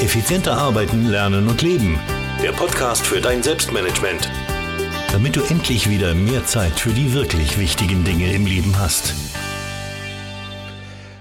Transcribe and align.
Effizienter 0.00 0.56
arbeiten, 0.56 1.06
lernen 1.06 1.48
und 1.48 1.60
leben. 1.60 1.98
Der 2.40 2.52
Podcast 2.52 3.04
für 3.04 3.20
dein 3.20 3.42
Selbstmanagement. 3.42 4.30
Damit 5.10 5.34
du 5.34 5.40
endlich 5.42 5.90
wieder 5.90 6.14
mehr 6.14 6.46
Zeit 6.46 6.78
für 6.78 6.90
die 6.90 7.14
wirklich 7.14 7.58
wichtigen 7.58 8.04
Dinge 8.04 8.32
im 8.32 8.46
Leben 8.46 8.78
hast. 8.78 9.12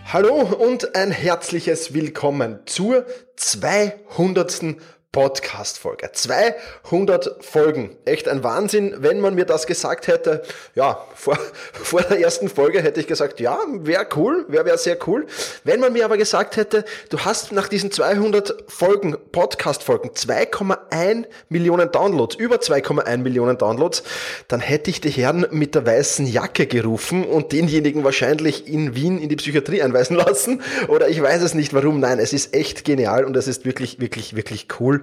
Hallo 0.05 0.35
und 0.35 0.95
ein 0.95 1.09
herzliches 1.09 1.95
Willkommen 1.95 2.59
zur 2.67 3.07
200. 3.35 4.75
Podcast-Folge. 5.17 6.11
200 6.13 7.43
Folgen. 7.43 7.97
Echt 8.05 8.27
ein 8.27 8.43
Wahnsinn. 8.43 8.97
Wenn 8.99 9.19
man 9.19 9.33
mir 9.33 9.45
das 9.45 9.65
gesagt 9.65 10.05
hätte, 10.05 10.43
ja, 10.75 11.03
vor, 11.15 11.39
vor 11.73 12.03
der 12.03 12.19
ersten 12.19 12.49
Folge 12.49 12.83
hätte 12.83 12.99
ich 12.99 13.07
gesagt, 13.07 13.39
ja, 13.39 13.57
wäre 13.79 14.05
cool, 14.15 14.45
wäre 14.47 14.65
wär 14.65 14.77
sehr 14.77 14.95
cool. 15.07 15.25
Wenn 15.63 15.79
man 15.79 15.93
mir 15.93 16.05
aber 16.05 16.17
gesagt 16.17 16.55
hätte, 16.55 16.85
du 17.09 17.17
hast 17.21 17.51
nach 17.51 17.67
diesen 17.67 17.89
200 17.89 18.65
Folgen, 18.67 19.17
Podcast-Folgen, 19.31 20.11
2,1 20.11 21.25
Millionen 21.49 21.91
Downloads, 21.91 22.35
über 22.35 22.57
2,1 22.57 23.17
Millionen 23.17 23.57
Downloads, 23.57 24.03
dann 24.47 24.59
hätte 24.59 24.91
ich 24.91 25.01
die 25.01 25.09
Herren 25.09 25.47
mit 25.49 25.73
der 25.73 25.83
weißen 25.83 26.27
Jacke 26.27 26.67
gerufen 26.67 27.25
und 27.25 27.53
denjenigen 27.53 28.03
wahrscheinlich 28.03 28.67
in 28.67 28.93
Wien 28.93 29.17
in 29.17 29.29
die 29.29 29.35
Psychiatrie 29.35 29.81
einweisen 29.81 30.15
lassen. 30.15 30.61
Oder 30.89 31.09
ich 31.09 31.19
weiß 31.19 31.41
es 31.41 31.55
nicht 31.55 31.73
warum. 31.73 31.99
Nein, 31.99 32.19
es 32.19 32.33
ist 32.33 32.53
echt 32.53 32.85
genial 32.85 33.25
und 33.25 33.35
es 33.35 33.47
ist 33.47 33.65
wirklich, 33.65 33.99
wirklich, 33.99 34.35
wirklich 34.35 34.67
cool. 34.79 35.01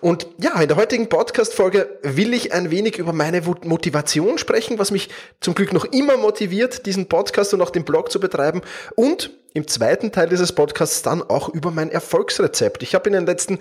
Und 0.00 0.26
ja, 0.38 0.60
in 0.60 0.68
der 0.68 0.76
heutigen 0.76 1.08
Podcast-Folge 1.08 1.98
will 2.02 2.34
ich 2.34 2.52
ein 2.52 2.70
wenig 2.70 2.98
über 2.98 3.12
meine 3.12 3.42
Motivation 3.42 4.38
sprechen, 4.38 4.78
was 4.78 4.90
mich 4.90 5.08
zum 5.40 5.54
Glück 5.54 5.72
noch 5.72 5.84
immer 5.84 6.16
motiviert, 6.16 6.86
diesen 6.86 7.06
Podcast 7.06 7.54
und 7.54 7.62
auch 7.62 7.70
den 7.70 7.84
Blog 7.84 8.10
zu 8.10 8.20
betreiben. 8.20 8.62
Und 8.96 9.30
im 9.54 9.68
zweiten 9.68 10.10
Teil 10.10 10.28
dieses 10.28 10.52
Podcasts 10.52 11.02
dann 11.02 11.22
auch 11.22 11.48
über 11.48 11.70
mein 11.70 11.88
Erfolgsrezept. 11.88 12.82
Ich 12.82 12.96
habe 12.96 13.08
in 13.08 13.12
den 13.12 13.24
letzten 13.24 13.60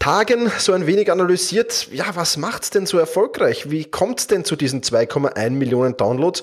Tagen 0.00 0.50
so 0.58 0.72
ein 0.72 0.88
wenig 0.88 1.12
analysiert, 1.12 1.88
ja, 1.92 2.06
was 2.14 2.36
macht's 2.36 2.70
denn 2.70 2.86
so 2.86 2.98
erfolgreich? 2.98 3.70
Wie 3.70 3.84
kommt's 3.84 4.26
denn 4.26 4.44
zu 4.44 4.56
diesen 4.56 4.82
2,1 4.82 5.50
Millionen 5.50 5.96
Downloads? 5.96 6.42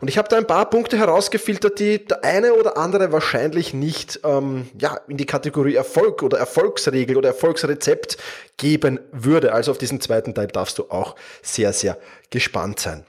Und 0.00 0.06
ich 0.06 0.16
habe 0.16 0.28
da 0.28 0.36
ein 0.36 0.46
paar 0.46 0.70
Punkte 0.70 0.96
herausgefiltert, 0.96 1.80
die 1.80 2.06
der 2.06 2.22
eine 2.22 2.54
oder 2.54 2.78
andere 2.78 3.10
wahrscheinlich 3.10 3.74
nicht 3.74 4.20
ähm, 4.22 4.70
ja, 4.78 4.96
in 5.08 5.16
die 5.16 5.26
Kategorie 5.26 5.74
Erfolg 5.74 6.22
oder 6.22 6.38
Erfolgsregel 6.38 7.16
oder 7.16 7.30
Erfolgsrezept 7.30 8.16
geben 8.58 9.00
würde. 9.10 9.54
Also 9.54 9.72
auf 9.72 9.78
diesen 9.78 10.00
zweiten 10.00 10.34
Teil 10.34 10.46
darfst 10.46 10.78
du 10.78 10.84
auch 10.88 11.16
sehr, 11.42 11.72
sehr 11.72 11.98
gespannt 12.30 12.78
sein. 12.78 13.04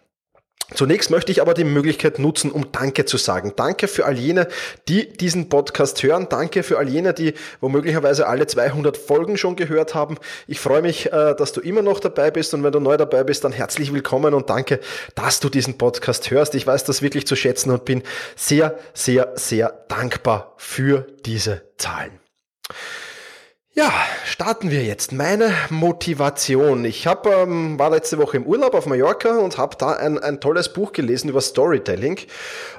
Zunächst 0.73 1.11
möchte 1.11 1.31
ich 1.31 1.41
aber 1.41 1.53
die 1.53 1.63
Möglichkeit 1.63 2.19
nutzen, 2.19 2.51
um 2.51 2.73
Danke 2.73 3.05
zu 3.05 3.15
sagen. 3.15 3.53
Danke 3.55 3.87
für 3.87 4.05
all 4.05 4.17
jene, 4.17 4.49
die 4.89 5.07
diesen 5.07 5.47
Podcast 5.47 6.03
hören. 6.03 6.27
Danke 6.29 6.61
für 6.61 6.77
all 6.77 6.89
jene, 6.89 7.13
die 7.13 7.35
womöglicherweise 7.61 8.27
alle 8.27 8.47
200 8.47 8.97
Folgen 8.97 9.38
schon 9.38 9.55
gehört 9.55 9.95
haben. 9.95 10.17
Ich 10.45 10.59
freue 10.59 10.81
mich, 10.81 11.05
äh, 11.05 11.35
dass 11.35 11.53
du 11.53 11.61
immer 11.61 11.81
noch 11.81 12.01
dabei 12.01 12.31
bist 12.31 12.53
und 12.53 12.63
wenn 12.63 12.73
du 12.73 12.81
neu 12.81 12.97
dabei 12.97 13.23
bist, 13.23 13.45
dann 13.45 13.53
herzlich 13.53 13.93
willkommen 13.93 14.33
und 14.33 14.49
danke, 14.49 14.81
dass 15.15 15.39
du 15.39 15.47
diesen 15.47 15.77
Podcast 15.77 16.31
hörst. 16.31 16.53
Ich 16.53 16.67
weiß 16.67 16.83
das 16.83 17.01
wirklich 17.01 17.25
zu 17.25 17.38
schätzen 17.38 17.71
und 17.71 17.85
bin 17.85 18.03
sehr, 18.35 18.77
sehr, 18.93 19.31
sehr 19.35 19.85
dankbar 19.88 20.53
für 20.57 21.07
diese 21.25 21.61
Zahlen. 21.77 22.19
Ja, 23.78 23.94
starten 24.25 24.72
wir 24.72 24.83
jetzt. 24.83 25.11
Meine 25.11 25.53
Motivation. 25.70 26.83
Ich 26.83 27.06
hab, 27.06 27.28
ähm, 27.28 27.78
war 27.78 27.92
letzte 27.92 28.17
Woche 28.17 28.38
im 28.38 28.47
Urlaub 28.47 28.73
auf 28.73 28.88
Mallorca 28.88 29.38
und 29.38 29.59
habe 29.59 29.75
da 29.78 29.92
ein, 29.92 30.17
ein 30.17 30.42
tolles 30.42 30.73
Buch 30.73 30.94
gelesen 30.94 31.30
über 31.30 31.42
Storytelling. 31.42 32.17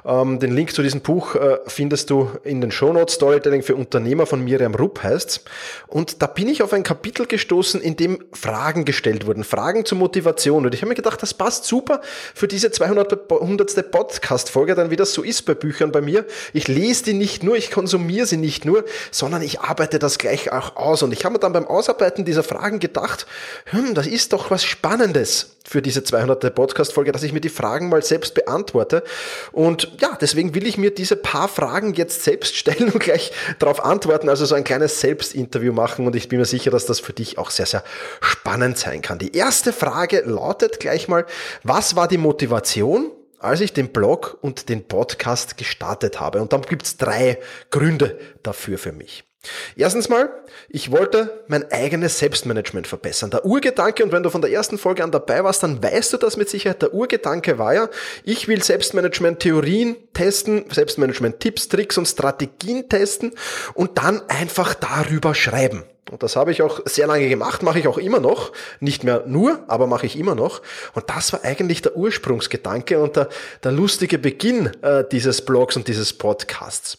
Ähm, 0.03 0.39
den 0.41 0.53
Link 0.53 0.73
zu 0.73 0.83
diesem 0.83 0.99
Buch 0.99 1.35
äh, 1.35 1.59
findest 1.67 2.09
du 2.09 2.29
in 2.43 2.59
den 2.59 2.69
Shownotes. 2.69 3.15
Storytelling 3.15 3.63
für 3.63 3.77
Unternehmer 3.77 4.25
von 4.25 4.43
Miriam 4.43 4.75
Rupp 4.75 5.01
heißt. 5.01 5.45
Und 5.87 6.21
da 6.21 6.27
bin 6.27 6.49
ich 6.49 6.63
auf 6.63 6.73
ein 6.73 6.83
Kapitel 6.83 7.27
gestoßen, 7.27 7.79
in 7.79 7.95
dem 7.95 8.21
Fragen 8.33 8.83
gestellt 8.83 9.25
wurden. 9.25 9.45
Fragen 9.45 9.85
zur 9.85 9.99
Motivation. 9.99 10.65
Und 10.65 10.73
ich 10.73 10.81
habe 10.81 10.89
mir 10.89 10.95
gedacht, 10.95 11.23
das 11.23 11.33
passt 11.33 11.63
super 11.63 12.01
für 12.35 12.49
diese 12.49 12.71
200. 12.71 13.31
100. 13.31 13.89
Podcast-Folge, 13.89 14.75
dann 14.75 14.89
wie 14.89 14.97
das 14.97 15.13
so 15.13 15.23
ist 15.23 15.43
bei 15.43 15.53
Büchern 15.53 15.93
bei 15.93 16.01
mir. 16.01 16.25
Ich 16.51 16.67
lese 16.67 17.05
die 17.05 17.13
nicht 17.13 17.41
nur, 17.41 17.55
ich 17.55 17.71
konsumiere 17.71 18.25
sie 18.25 18.35
nicht 18.35 18.65
nur, 18.65 18.83
sondern 19.11 19.41
ich 19.41 19.61
arbeite 19.61 19.97
das 19.97 20.17
gleich 20.17 20.51
auch 20.51 20.75
aus 20.75 20.88
aus. 20.89 21.03
Und 21.03 21.13
ich 21.13 21.23
habe 21.23 21.33
mir 21.33 21.39
dann 21.39 21.53
beim 21.53 21.67
Ausarbeiten 21.67 22.25
dieser 22.25 22.43
Fragen 22.43 22.79
gedacht, 22.79 23.25
hm, 23.65 23.93
das 23.93 24.07
ist 24.07 24.33
doch 24.33 24.51
was 24.51 24.63
Spannendes 24.63 25.57
für 25.67 25.81
diese 25.81 26.03
200. 26.03 26.53
Podcast-Folge, 26.53 27.11
dass 27.11 27.23
ich 27.23 27.31
mir 27.31 27.41
die 27.41 27.49
Fragen 27.49 27.89
mal 27.89 28.01
selbst 28.01 28.33
beantworte. 28.33 29.03
Und 29.51 29.91
ja, 29.99 30.17
deswegen 30.19 30.55
will 30.55 30.65
ich 30.65 30.77
mir 30.77 30.91
diese 30.91 31.15
paar 31.15 31.47
Fragen 31.47 31.93
jetzt 31.93 32.23
selbst 32.23 32.55
stellen 32.55 32.89
und 32.91 32.99
gleich 32.99 33.31
darauf 33.59 33.83
antworten, 33.85 34.29
also 34.29 34.45
so 34.45 34.55
ein 34.55 34.63
kleines 34.63 34.99
Selbstinterview 34.99 35.71
machen. 35.71 36.07
Und 36.07 36.15
ich 36.15 36.27
bin 36.27 36.39
mir 36.39 36.45
sicher, 36.45 36.71
dass 36.71 36.85
das 36.85 36.99
für 36.99 37.13
dich 37.13 37.37
auch 37.37 37.51
sehr, 37.51 37.67
sehr 37.67 37.83
spannend 38.19 38.77
sein 38.77 39.01
kann. 39.01 39.19
Die 39.19 39.35
erste 39.35 39.71
Frage 39.71 40.23
lautet 40.25 40.79
gleich 40.79 41.07
mal, 41.07 41.25
was 41.63 41.95
war 41.95 42.07
die 42.07 42.17
Motivation? 42.17 43.11
als 43.39 43.61
ich 43.61 43.73
den 43.73 43.89
Blog 43.89 44.37
und 44.41 44.69
den 44.69 44.85
Podcast 44.85 45.57
gestartet 45.57 46.19
habe. 46.19 46.41
Und 46.41 46.53
dann 46.53 46.61
gibt's 46.61 46.97
drei 46.97 47.39
Gründe 47.71 48.19
dafür 48.43 48.77
für 48.77 48.91
mich. 48.91 49.28
Erstens 49.77 50.09
mal, 50.09 50.29
ich 50.67 50.91
wollte 50.91 51.43
mein 51.47 51.71
eigenes 51.71 52.19
Selbstmanagement 52.19 52.87
verbessern. 52.87 53.31
Der 53.31 53.45
Urgedanke, 53.45 54.03
und 54.03 54.11
wenn 54.11 54.23
du 54.23 54.29
von 54.29 54.41
der 54.41 54.51
ersten 54.51 54.77
Folge 54.77 55.03
an 55.03 55.11
dabei 55.11 55.43
warst, 55.43 55.63
dann 55.63 55.81
weißt 55.81 56.11
du 56.11 56.17
das 56.17 56.35
mit 56.35 56.49
Sicherheit. 56.49 56.81
Der 56.81 56.93
Urgedanke 56.93 57.57
war 57.57 57.73
ja, 57.73 57.89
ich 58.25 58.49
will 58.49 58.61
Selbstmanagement-Theorien 58.61 59.95
testen, 60.13 60.65
Selbstmanagement-Tipps, 60.69 61.69
Tricks 61.69 61.97
und 61.97 62.05
Strategien 62.05 62.89
testen 62.89 63.31
und 63.75 63.97
dann 63.97 64.21
einfach 64.29 64.73
darüber 64.73 65.33
schreiben. 65.33 65.83
Und 66.11 66.23
das 66.23 66.35
habe 66.35 66.51
ich 66.51 66.61
auch 66.61 66.81
sehr 66.85 67.07
lange 67.07 67.29
gemacht, 67.29 67.63
mache 67.63 67.79
ich 67.79 67.87
auch 67.87 67.99
immer 67.99 68.19
noch. 68.19 68.51
Nicht 68.79 69.03
mehr 69.03 69.23
nur, 69.25 69.63
aber 69.67 69.87
mache 69.87 70.05
ich 70.05 70.17
immer 70.17 70.35
noch. 70.35 70.61
Und 70.95 71.09
das 71.09 71.31
war 71.31 71.45
eigentlich 71.45 71.81
der 71.81 71.95
Ursprungsgedanke 71.95 72.99
und 72.99 73.15
der, 73.15 73.29
der 73.63 73.71
lustige 73.71 74.17
Beginn 74.17 74.71
äh, 74.81 75.05
dieses 75.09 75.45
Blogs 75.45 75.77
und 75.77 75.87
dieses 75.87 76.11
Podcasts. 76.11 76.97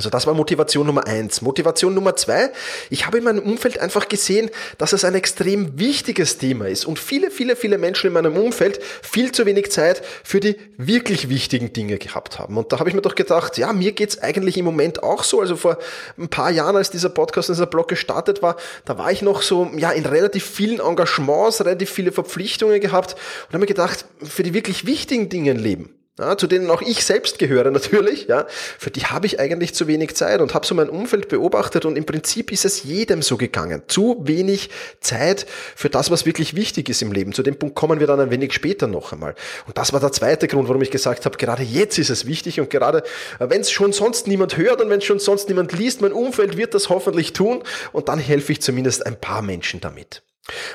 Also 0.00 0.08
das 0.08 0.26
war 0.26 0.32
Motivation 0.32 0.86
Nummer 0.86 1.06
eins. 1.06 1.42
Motivation 1.42 1.92
Nummer 1.92 2.16
zwei, 2.16 2.52
ich 2.88 3.04
habe 3.04 3.18
in 3.18 3.24
meinem 3.24 3.40
Umfeld 3.40 3.78
einfach 3.80 4.08
gesehen, 4.08 4.48
dass 4.78 4.94
es 4.94 5.04
ein 5.04 5.14
extrem 5.14 5.78
wichtiges 5.78 6.38
Thema 6.38 6.68
ist 6.68 6.86
und 6.86 6.98
viele, 6.98 7.30
viele, 7.30 7.54
viele 7.54 7.76
Menschen 7.76 8.06
in 8.06 8.14
meinem 8.14 8.34
Umfeld 8.38 8.82
viel 9.02 9.30
zu 9.30 9.44
wenig 9.44 9.70
Zeit 9.70 10.00
für 10.24 10.40
die 10.40 10.56
wirklich 10.78 11.28
wichtigen 11.28 11.74
Dinge 11.74 11.98
gehabt 11.98 12.38
haben. 12.38 12.56
Und 12.56 12.72
da 12.72 12.78
habe 12.78 12.88
ich 12.88 12.94
mir 12.94 13.02
doch 13.02 13.14
gedacht, 13.14 13.58
ja, 13.58 13.74
mir 13.74 13.92
geht's 13.92 14.16
eigentlich 14.22 14.56
im 14.56 14.64
Moment 14.64 15.02
auch 15.02 15.22
so. 15.22 15.42
Also 15.42 15.56
vor 15.56 15.76
ein 16.16 16.30
paar 16.30 16.50
Jahren, 16.50 16.76
als 16.76 16.88
dieser 16.88 17.10
Podcast, 17.10 17.50
dieser 17.50 17.66
Blog 17.66 17.88
gestartet 17.88 18.40
war, 18.40 18.56
da 18.86 18.96
war 18.96 19.12
ich 19.12 19.20
noch 19.20 19.42
so, 19.42 19.70
ja, 19.76 19.90
in 19.90 20.06
relativ 20.06 20.46
vielen 20.46 20.80
Engagements, 20.80 21.60
relativ 21.60 21.90
viele 21.90 22.10
Verpflichtungen 22.10 22.80
gehabt 22.80 23.16
und 23.48 23.48
habe 23.48 23.58
mir 23.58 23.66
gedacht, 23.66 24.06
für 24.22 24.44
die 24.44 24.54
wirklich 24.54 24.86
wichtigen 24.86 25.28
Dinge 25.28 25.50
im 25.50 25.58
Leben, 25.58 25.99
ja, 26.20 26.36
zu 26.36 26.46
denen 26.46 26.70
auch 26.70 26.82
ich 26.82 27.04
selbst 27.04 27.38
gehöre 27.38 27.70
natürlich, 27.70 28.26
ja, 28.26 28.46
für 28.78 28.90
die 28.90 29.04
habe 29.04 29.26
ich 29.26 29.40
eigentlich 29.40 29.74
zu 29.74 29.86
wenig 29.86 30.14
Zeit 30.14 30.40
und 30.40 30.54
habe 30.54 30.66
so 30.66 30.74
mein 30.74 30.88
Umfeld 30.88 31.28
beobachtet 31.28 31.84
und 31.84 31.96
im 31.96 32.04
Prinzip 32.04 32.52
ist 32.52 32.64
es 32.64 32.82
jedem 32.84 33.22
so 33.22 33.36
gegangen. 33.36 33.82
Zu 33.88 34.18
wenig 34.20 34.70
Zeit 35.00 35.46
für 35.74 35.88
das, 35.88 36.10
was 36.10 36.26
wirklich 36.26 36.54
wichtig 36.54 36.88
ist 36.88 37.02
im 37.02 37.12
Leben. 37.12 37.32
Zu 37.32 37.42
dem 37.42 37.56
Punkt 37.56 37.74
kommen 37.74 38.00
wir 38.00 38.06
dann 38.06 38.20
ein 38.20 38.30
wenig 38.30 38.52
später 38.52 38.86
noch 38.86 39.12
einmal. 39.12 39.34
Und 39.66 39.78
das 39.78 39.92
war 39.92 40.00
der 40.00 40.12
zweite 40.12 40.46
Grund, 40.46 40.68
warum 40.68 40.82
ich 40.82 40.90
gesagt 40.90 41.24
habe, 41.24 41.38
gerade 41.38 41.62
jetzt 41.62 41.98
ist 41.98 42.10
es 42.10 42.26
wichtig 42.26 42.60
und 42.60 42.70
gerade 42.70 42.98
äh, 43.38 43.46
wenn 43.48 43.62
es 43.62 43.70
schon 43.70 43.92
sonst 43.92 44.26
niemand 44.26 44.56
hört 44.56 44.80
und 44.80 44.90
wenn 44.90 44.98
es 44.98 45.04
schon 45.04 45.18
sonst 45.18 45.48
niemand 45.48 45.72
liest, 45.72 46.00
mein 46.00 46.12
Umfeld 46.12 46.56
wird 46.56 46.74
das 46.74 46.88
hoffentlich 46.88 47.32
tun 47.32 47.62
und 47.92 48.08
dann 48.08 48.18
helfe 48.18 48.52
ich 48.52 48.60
zumindest 48.60 49.06
ein 49.06 49.18
paar 49.18 49.42
Menschen 49.42 49.80
damit. 49.80 50.22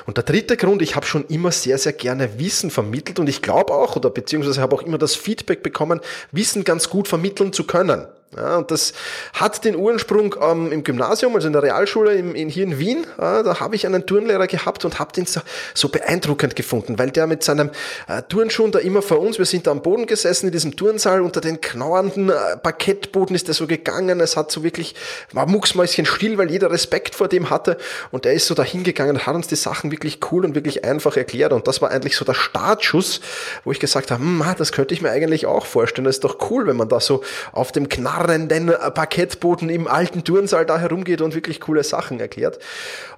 Und 0.06 0.16
der 0.16 0.24
dritte 0.24 0.56
Grund, 0.56 0.80
ich 0.82 0.96
habe 0.96 1.06
schon 1.06 1.26
immer 1.26 1.50
sehr, 1.50 1.78
sehr 1.78 1.92
gerne 1.92 2.38
Wissen 2.38 2.70
vermittelt 2.70 3.18
und 3.18 3.28
ich 3.28 3.42
glaube 3.42 3.74
auch, 3.74 3.96
oder 3.96 4.10
beziehungsweise 4.10 4.60
habe 4.60 4.76
auch 4.76 4.82
immer 4.82 4.98
das 4.98 5.14
Feedback 5.16 5.62
bekommen, 5.62 6.00
Wissen 6.32 6.64
ganz 6.64 6.88
gut 6.88 7.08
vermitteln 7.08 7.52
zu 7.52 7.64
können. 7.64 8.06
Ja, 8.34 8.56
und 8.58 8.70
das 8.70 8.92
hat 9.32 9.64
den 9.64 9.76
Ursprung 9.76 10.34
ähm, 10.42 10.72
im 10.72 10.82
Gymnasium, 10.82 11.34
also 11.36 11.46
in 11.46 11.52
der 11.52 11.62
Realschule 11.62 12.14
im, 12.14 12.34
in, 12.34 12.48
hier 12.48 12.64
in 12.64 12.78
Wien. 12.78 13.06
Ja, 13.18 13.44
da 13.44 13.60
habe 13.60 13.76
ich 13.76 13.86
einen 13.86 14.04
Turnlehrer 14.04 14.48
gehabt 14.48 14.84
und 14.84 14.98
habe 14.98 15.12
den 15.12 15.26
so, 15.26 15.40
so, 15.74 15.88
beeindruckend 15.88 16.56
gefunden, 16.56 16.98
weil 16.98 17.10
der 17.10 17.28
mit 17.28 17.44
seinem 17.44 17.70
äh, 18.08 18.22
Turnschuhen 18.22 18.72
da 18.72 18.80
immer 18.80 19.00
vor 19.00 19.20
uns, 19.20 19.38
wir 19.38 19.46
sind 19.46 19.66
da 19.66 19.70
am 19.70 19.80
Boden 19.80 20.06
gesessen 20.06 20.46
in 20.46 20.52
diesem 20.52 20.76
Turnsaal, 20.76 21.22
unter 21.22 21.40
den 21.40 21.60
knauernden 21.60 22.30
äh, 22.30 22.56
Parkettboden 22.56 23.36
ist 23.36 23.46
er 23.48 23.54
so 23.54 23.68
gegangen. 23.68 24.18
Es 24.18 24.36
hat 24.36 24.50
so 24.50 24.64
wirklich, 24.64 24.96
war 25.32 25.46
mucksmäuschen 25.46 26.04
still, 26.04 26.36
weil 26.36 26.50
jeder 26.50 26.70
Respekt 26.70 27.14
vor 27.14 27.28
dem 27.28 27.48
hatte. 27.48 27.78
Und 28.10 28.26
er 28.26 28.34
ist 28.34 28.48
so 28.48 28.54
dahin 28.54 28.82
gegangen 28.82 29.16
und 29.16 29.26
hat 29.26 29.36
uns 29.36 29.46
die 29.46 29.56
Sachen 29.56 29.92
wirklich 29.92 30.18
cool 30.30 30.44
und 30.44 30.54
wirklich 30.56 30.84
einfach 30.84 31.16
erklärt. 31.16 31.52
Und 31.52 31.68
das 31.68 31.80
war 31.80 31.90
eigentlich 31.90 32.16
so 32.16 32.24
der 32.24 32.34
Startschuss, 32.34 33.20
wo 33.64 33.70
ich 33.70 33.78
gesagt 33.78 34.10
habe, 34.10 34.22
hm, 34.22 34.44
das 34.58 34.72
könnte 34.72 34.94
ich 34.94 35.00
mir 35.00 35.10
eigentlich 35.10 35.46
auch 35.46 35.64
vorstellen. 35.64 36.04
Das 36.04 36.16
ist 36.16 36.24
doch 36.24 36.50
cool, 36.50 36.66
wenn 36.66 36.76
man 36.76 36.88
da 36.88 37.00
so 37.00 37.22
auf 37.52 37.70
dem 37.70 37.88
Knall 37.88 38.15
knarrenden 38.16 38.68
Parkettboden 38.94 39.68
im 39.68 39.86
alten 39.86 40.24
Turnsaal 40.24 40.66
da 40.66 40.78
herumgeht 40.78 41.20
und 41.20 41.34
wirklich 41.34 41.60
coole 41.60 41.84
Sachen 41.84 42.20
erklärt. 42.20 42.58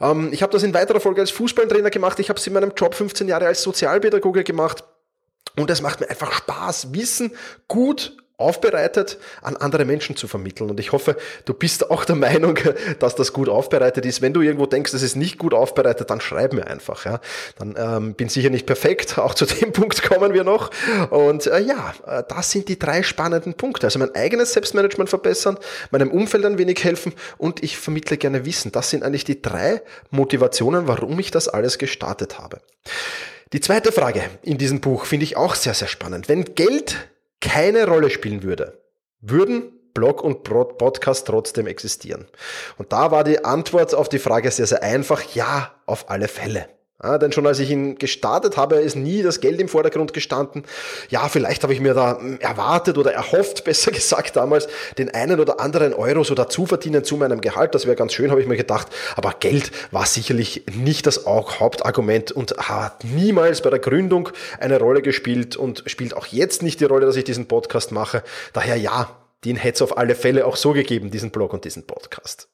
Ähm, 0.01 0.31
ich 0.33 0.43
habe 0.43 0.53
das 0.53 0.63
in 0.63 0.75
weiterer 0.75 1.01
Folge 1.01 1.21
als 1.21 1.31
Fußballtrainer 1.31 1.91
gemacht. 1.91 2.19
Ich 2.19 2.29
habe 2.29 2.39
es 2.39 2.47
in 2.47 2.53
meinem 2.53 2.73
Job 2.77 2.95
15 2.95 3.29
Jahre 3.29 3.47
als 3.47 3.63
Sozialpädagoge 3.63 4.45
gemacht. 4.45 4.85
Und 5.57 5.71
es 5.71 5.83
macht 5.83 6.01
mir 6.01 6.11
einfach 6.11 6.33
Spaß, 6.33 6.95
Wissen 6.95 7.33
gut 7.67 8.17
aufbereitet 8.39 9.19
an 9.43 9.57
andere 9.57 9.85
Menschen 9.85 10.17
zu 10.17 10.29
vermitteln. 10.29 10.71
Und 10.71 10.79
ich 10.79 10.93
hoffe, 10.93 11.17
du 11.45 11.55
bist 11.55 11.91
auch 11.91 12.05
der 12.05 12.15
Meinung, 12.15 12.57
dass 13.01 13.17
das 13.17 13.33
gut 13.33 13.49
aufbereitet 13.49 14.07
ist. 14.07 14.23
Wenn 14.23 14.33
du 14.33 14.41
irgendwo 14.41 14.67
denkst, 14.67 14.95
es 14.95 15.03
ist 15.03 15.17
nicht 15.17 15.39
gut 15.39 15.53
aufbereitet, 15.53 16.09
dann 16.09 16.21
schreib 16.21 16.53
mir 16.53 16.69
einfach. 16.69 17.05
Ja. 17.05 17.21
Dann 17.59 17.75
ähm, 17.77 18.15
bin 18.15 18.29
sicher 18.29 18.51
nicht 18.51 18.65
perfekt. 18.65 19.19
Auch 19.29 19.35
zu 19.35 19.45
dem 19.45 19.73
Punkt 19.73 20.03
kommen 20.03 20.35
wir 20.35 20.45
noch. 20.45 20.71
Und 21.11 21.49
äh, 21.49 21.59
ja, 21.59 21.93
äh, 22.07 22.23
das 22.29 22.53
sind 22.53 22.69
die 22.69 22.79
drei 22.79 23.03
spannenden 23.03 23.55
Punkte. 23.55 23.89
Also 23.89 23.99
mein 23.99 24.15
eigenes 24.15 24.53
Selbstmanagement 24.53 25.11
verbessern, 25.11 25.59
meinem 25.91 26.13
Umfeld 26.13 26.45
ein 26.45 26.59
wenig 26.59 26.83
helfen 26.85 27.15
und 27.39 27.65
ich 27.65 27.77
vermittle 27.77 28.17
gerne 28.17 28.45
Wissen. 28.45 28.71
Das 28.71 28.91
sind 28.91 29.03
eigentlich 29.03 29.25
die 29.25 29.43
drei 29.43 29.83
Motivationen, 30.11 30.87
warum 30.87 31.19
ich 31.19 31.33
das 31.33 31.49
alles 31.49 31.77
gestartet 31.79 32.39
habe. 32.39 32.61
Die 33.53 33.61
zweite 33.61 33.91
Frage 33.91 34.23
in 34.43 34.59
diesem 34.59 34.81
Buch 34.81 35.07
finde 35.07 35.25
ich 35.25 35.37
auch 35.37 35.57
sehr, 35.57 35.75
sehr 35.75 35.89
spannend. 35.89 36.29
Wenn 36.29 36.55
Geld 36.55 37.09
keine 37.41 37.87
Rolle 37.87 38.11
spielen 38.11 38.43
würde, 38.43 38.83
würden 39.21 39.73
Blog 39.95 40.23
und 40.23 40.45
Podcast 40.45 41.27
trotzdem 41.27 41.67
existieren? 41.67 42.29
Und 42.77 42.93
da 42.93 43.11
war 43.11 43.25
die 43.25 43.45
Antwort 43.45 43.95
auf 43.95 44.09
die 44.09 44.19
Frage 44.19 44.51
sehr, 44.51 44.67
sehr 44.67 44.83
einfach. 44.83 45.23
Ja, 45.35 45.75
auf 45.87 46.11
alle 46.11 46.29
Fälle. 46.29 46.69
Ja, 47.01 47.17
denn 47.17 47.31
schon 47.31 47.47
als 47.47 47.61
ich 47.61 47.71
ihn 47.71 47.97
gestartet 47.97 48.57
habe, 48.57 48.77
ist 48.77 48.97
nie 48.97 49.23
das 49.23 49.41
Geld 49.41 49.61
im 49.61 49.69
Vordergrund 49.69 50.13
gestanden. 50.13 50.65
Ja, 51.11 51.29
vielleicht 51.29 51.63
habe 51.63 51.73
ich 51.73 51.79
mir 51.81 51.95
da 51.95 52.19
hm, 52.19 52.41
erwartet 52.41 52.99
oder 52.99 53.13
erhofft, 53.13 53.63
besser 53.65 53.93
gesagt 53.93 54.35
damals, 54.35 54.67
den 54.99 55.15
einen 55.15 55.39
oder 55.39 55.61
anderen 55.61 55.95
Euro 55.95 56.25
so 56.25 56.35
dazu 56.35 56.67
verdienen 56.67 57.05
zu 57.05 57.17
meinem 57.17 57.41
Gehalt. 57.41 57.75
Das 57.77 57.87
wäre 57.87 57.95
ganz 57.95 58.15
schön, 58.15 58.33
habe 58.33 58.41
ich 58.41 58.49
mir 58.49 58.57
gedacht. 58.57 58.89
Aber 59.15 59.33
Geld 59.39 59.71
war 59.93 60.07
sicherlich 60.07 60.65
nicht 60.75 61.07
das 61.07 61.25
Hauptargument 61.25 62.33
und 62.33 62.57
hat 62.57 63.05
niemals 63.05 63.63
bei 63.63 63.71
der 63.71 63.79
Gründung 63.79 64.31
eine 64.59 64.81
Rolle 64.81 65.01
gespielt 65.01 65.57
und 65.57 65.85
spielt 65.87 66.15
auch 66.15 66.27
jetzt 66.27 66.65
nicht 66.65 66.81
die 66.81 66.85
Rolle, 66.87 67.07
dass 67.07 67.15
ich 67.15 67.25
diesen 67.25 67.47
Podcast 67.47 67.93
mache. 67.93 68.25
Daher 68.55 68.77
ja, 68.77 69.17
den 69.45 69.55
hätte 69.55 69.77
es 69.77 69.83
auf 69.83 69.99
alle 69.99 70.17
Fälle 70.17 70.47
auch 70.47 70.57
so 70.57 70.73
gegeben, 70.73 71.13
diesen 71.13 71.31
Blog 71.31 71.53
und 71.53 71.65
diesen 71.65 71.87
Podcast. 71.87 72.49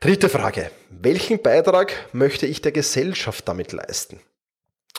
Dritte 0.00 0.28
Frage. 0.28 0.70
Welchen 0.90 1.42
Beitrag 1.42 1.92
möchte 2.12 2.46
ich 2.46 2.62
der 2.62 2.70
Gesellschaft 2.70 3.48
damit 3.48 3.72
leisten? 3.72 4.20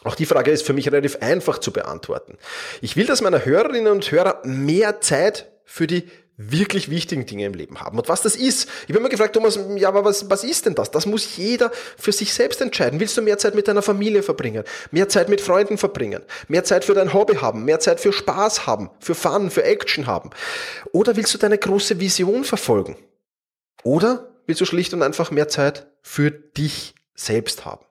Auch 0.03 0.15
die 0.15 0.25
Frage 0.25 0.51
ist 0.51 0.65
für 0.65 0.73
mich 0.73 0.87
relativ 0.87 1.17
einfach 1.21 1.59
zu 1.59 1.71
beantworten. 1.71 2.37
Ich 2.81 2.97
will, 2.97 3.05
dass 3.05 3.21
meine 3.21 3.45
Hörerinnen 3.45 3.93
und 3.93 4.11
Hörer 4.11 4.41
mehr 4.43 4.99
Zeit 4.99 5.53
für 5.63 5.87
die 5.87 6.09
wirklich 6.35 6.89
wichtigen 6.89 7.25
Dinge 7.25 7.45
im 7.45 7.53
Leben 7.53 7.79
haben. 7.79 7.97
Und 7.97 8.09
was 8.09 8.23
das 8.23 8.35
ist, 8.35 8.67
ich 8.83 8.89
habe 8.89 8.99
immer 8.99 9.07
gefragt, 9.07 9.35
Thomas, 9.35 9.57
ja, 9.77 9.87
aber 9.87 10.03
was, 10.03 10.29
was 10.29 10.43
ist 10.43 10.65
denn 10.65 10.75
das? 10.75 10.91
Das 10.91 11.05
muss 11.05 11.37
jeder 11.37 11.71
für 11.97 12.11
sich 12.11 12.33
selbst 12.33 12.59
entscheiden. 12.59 12.99
Willst 12.99 13.15
du 13.15 13.21
mehr 13.21 13.37
Zeit 13.37 13.55
mit 13.55 13.69
deiner 13.69 13.81
Familie 13.81 14.21
verbringen? 14.21 14.65
Mehr 14.91 15.07
Zeit 15.07 15.29
mit 15.29 15.39
Freunden 15.39 15.77
verbringen? 15.77 16.23
Mehr 16.49 16.65
Zeit 16.65 16.83
für 16.83 16.93
dein 16.93 17.13
Hobby 17.13 17.35
haben? 17.35 17.63
Mehr 17.63 17.79
Zeit 17.79 18.01
für 18.01 18.11
Spaß 18.11 18.67
haben? 18.67 18.89
Für 18.99 19.15
Fun, 19.15 19.49
für 19.49 19.63
Action 19.63 20.07
haben? 20.07 20.31
Oder 20.91 21.15
willst 21.15 21.33
du 21.33 21.37
deine 21.37 21.57
große 21.57 22.01
Vision 22.01 22.43
verfolgen? 22.43 22.97
Oder 23.83 24.28
willst 24.49 24.61
du 24.61 24.65
schlicht 24.65 24.93
und 24.93 25.03
einfach 25.03 25.31
mehr 25.31 25.47
Zeit 25.47 25.87
für 26.01 26.31
dich 26.31 26.95
selbst 27.13 27.65
haben. 27.65 27.85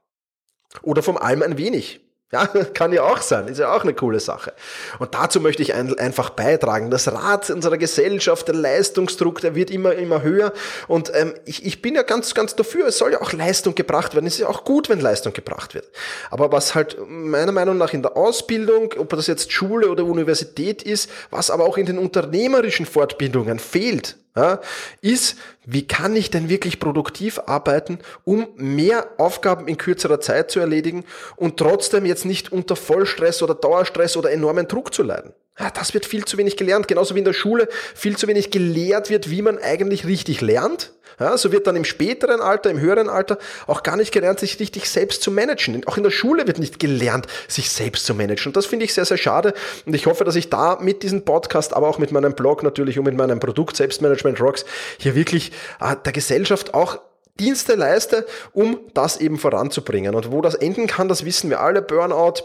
Oder 0.82 1.02
vom 1.02 1.16
allem 1.16 1.42
ein 1.42 1.56
wenig. 1.56 2.00
Ja, 2.30 2.46
kann 2.74 2.92
ja 2.92 3.04
auch 3.04 3.22
sein, 3.22 3.48
ist 3.48 3.58
ja 3.58 3.72
auch 3.72 3.84
eine 3.84 3.94
coole 3.94 4.20
Sache. 4.20 4.52
Und 4.98 5.14
dazu 5.14 5.40
möchte 5.40 5.62
ich 5.62 5.72
ein, 5.72 5.98
einfach 5.98 6.30
beitragen. 6.30 6.90
Das 6.90 7.10
Rad 7.10 7.48
unserer 7.48 7.78
Gesellschaft, 7.78 8.48
der 8.48 8.56
Leistungsdruck, 8.56 9.40
der 9.40 9.54
wird 9.54 9.70
immer, 9.70 9.94
immer 9.94 10.22
höher. 10.22 10.52
Und 10.88 11.10
ähm, 11.14 11.32
ich, 11.46 11.64
ich 11.64 11.80
bin 11.80 11.94
ja 11.94 12.02
ganz, 12.02 12.34
ganz 12.34 12.54
dafür, 12.54 12.88
es 12.88 12.98
soll 12.98 13.12
ja 13.12 13.22
auch 13.22 13.32
Leistung 13.32 13.74
gebracht 13.74 14.14
werden. 14.14 14.26
Es 14.26 14.34
ist 14.34 14.40
ja 14.40 14.48
auch 14.48 14.64
gut, 14.64 14.90
wenn 14.90 15.00
Leistung 15.00 15.32
gebracht 15.32 15.74
wird. 15.74 15.88
Aber 16.30 16.52
was 16.52 16.74
halt 16.74 16.98
meiner 17.08 17.52
Meinung 17.52 17.78
nach 17.78 17.94
in 17.94 18.02
der 18.02 18.16
Ausbildung, 18.16 18.92
ob 18.98 19.08
das 19.10 19.26
jetzt 19.26 19.52
Schule 19.52 19.88
oder 19.88 20.04
Universität 20.04 20.82
ist, 20.82 21.08
was 21.30 21.50
aber 21.50 21.64
auch 21.64 21.78
in 21.78 21.86
den 21.86 21.98
unternehmerischen 21.98 22.84
Fortbildungen 22.84 23.58
fehlt, 23.58 24.16
ja, 24.38 24.60
ist, 25.00 25.36
wie 25.64 25.86
kann 25.86 26.14
ich 26.16 26.30
denn 26.30 26.48
wirklich 26.48 26.78
produktiv 26.78 27.40
arbeiten, 27.46 27.98
um 28.24 28.48
mehr 28.56 29.08
Aufgaben 29.18 29.68
in 29.68 29.76
kürzerer 29.76 30.20
Zeit 30.20 30.50
zu 30.50 30.60
erledigen 30.60 31.04
und 31.36 31.56
trotzdem 31.56 32.06
jetzt 32.06 32.24
nicht 32.24 32.52
unter 32.52 32.76
Vollstress 32.76 33.42
oder 33.42 33.54
Dauerstress 33.54 34.16
oder 34.16 34.30
enormen 34.30 34.68
Druck 34.68 34.94
zu 34.94 35.02
leiden. 35.02 35.32
Ja, 35.58 35.70
das 35.70 35.92
wird 35.92 36.06
viel 36.06 36.24
zu 36.24 36.38
wenig 36.38 36.56
gelernt, 36.56 36.86
genauso 36.86 37.16
wie 37.16 37.18
in 37.18 37.24
der 37.24 37.32
Schule 37.32 37.68
viel 37.94 38.16
zu 38.16 38.28
wenig 38.28 38.52
gelehrt 38.52 39.10
wird, 39.10 39.28
wie 39.28 39.42
man 39.42 39.58
eigentlich 39.58 40.06
richtig 40.06 40.40
lernt. 40.40 40.92
Ja, 41.18 41.36
so 41.36 41.50
wird 41.50 41.66
dann 41.66 41.76
im 41.76 41.84
späteren 41.84 42.40
Alter, 42.40 42.70
im 42.70 42.78
höheren 42.78 43.08
Alter 43.08 43.38
auch 43.66 43.82
gar 43.82 43.96
nicht 43.96 44.12
gelernt, 44.12 44.38
sich 44.38 44.60
richtig 44.60 44.88
selbst 44.88 45.22
zu 45.22 45.30
managen. 45.30 45.84
Auch 45.86 45.96
in 45.96 46.04
der 46.04 46.10
Schule 46.10 46.46
wird 46.46 46.58
nicht 46.58 46.78
gelernt, 46.78 47.26
sich 47.48 47.70
selbst 47.70 48.06
zu 48.06 48.14
managen. 48.14 48.50
Und 48.50 48.56
das 48.56 48.66
finde 48.66 48.84
ich 48.84 48.94
sehr, 48.94 49.04
sehr 49.04 49.16
schade. 49.16 49.52
Und 49.84 49.94
ich 49.94 50.06
hoffe, 50.06 50.24
dass 50.24 50.36
ich 50.36 50.48
da 50.48 50.78
mit 50.80 51.02
diesem 51.02 51.24
Podcast, 51.24 51.74
aber 51.74 51.88
auch 51.88 51.98
mit 51.98 52.12
meinem 52.12 52.34
Blog 52.34 52.62
natürlich 52.62 52.98
und 52.98 53.04
mit 53.04 53.16
meinem 53.16 53.40
Produkt 53.40 53.76
Selbstmanagement 53.76 54.40
Rocks 54.40 54.64
hier 54.98 55.14
wirklich 55.14 55.52
äh, 55.80 55.96
der 56.04 56.12
Gesellschaft 56.12 56.74
auch 56.74 57.00
Dienste 57.40 57.74
leiste, 57.74 58.26
um 58.52 58.80
das 58.94 59.18
eben 59.18 59.38
voranzubringen. 59.38 60.14
Und 60.14 60.32
wo 60.32 60.40
das 60.40 60.54
enden 60.54 60.86
kann, 60.86 61.08
das 61.08 61.24
wissen 61.24 61.50
wir 61.50 61.60
alle. 61.60 61.82
Burnout, 61.82 62.44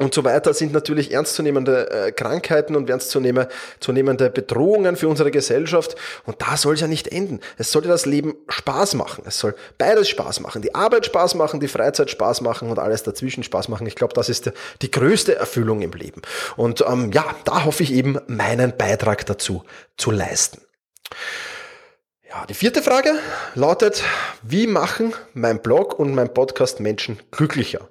und 0.00 0.14
so 0.14 0.22
weiter 0.22 0.54
sind 0.54 0.72
natürlich 0.72 1.12
ernstzunehmende 1.12 1.90
äh, 1.90 2.12
Krankheiten 2.12 2.76
und 2.76 2.88
ernstzunehmende 2.88 4.30
Bedrohungen 4.30 4.94
für 4.94 5.08
unsere 5.08 5.32
Gesellschaft. 5.32 5.96
Und 6.24 6.40
da 6.40 6.56
soll 6.56 6.74
es 6.74 6.80
ja 6.80 6.86
nicht 6.86 7.08
enden. 7.08 7.40
Es 7.56 7.72
sollte 7.72 7.88
das 7.88 8.06
Leben 8.06 8.36
Spaß 8.48 8.94
machen. 8.94 9.24
Es 9.26 9.40
soll 9.40 9.56
beides 9.76 10.08
Spaß 10.08 10.38
machen. 10.38 10.62
Die 10.62 10.72
Arbeit 10.72 11.04
Spaß 11.04 11.34
machen, 11.34 11.58
die 11.58 11.66
Freizeit 11.66 12.10
Spaß 12.10 12.42
machen 12.42 12.70
und 12.70 12.78
alles 12.78 13.02
dazwischen 13.02 13.42
Spaß 13.42 13.66
machen. 13.66 13.88
Ich 13.88 13.96
glaube, 13.96 14.14
das 14.14 14.28
ist 14.28 14.52
die 14.82 14.90
größte 14.90 15.34
Erfüllung 15.34 15.82
im 15.82 15.90
Leben. 15.90 16.22
Und 16.56 16.84
ähm, 16.88 17.10
ja, 17.12 17.24
da 17.44 17.64
hoffe 17.64 17.82
ich 17.82 17.92
eben, 17.92 18.20
meinen 18.28 18.76
Beitrag 18.76 19.26
dazu 19.26 19.64
zu 19.96 20.12
leisten. 20.12 20.60
Ja, 22.28 22.46
die 22.46 22.54
vierte 22.54 22.82
Frage 22.82 23.14
lautet, 23.56 24.04
wie 24.42 24.68
machen 24.68 25.12
mein 25.34 25.60
Blog 25.60 25.98
und 25.98 26.14
mein 26.14 26.32
Podcast 26.32 26.78
Menschen 26.78 27.18
glücklicher? 27.32 27.88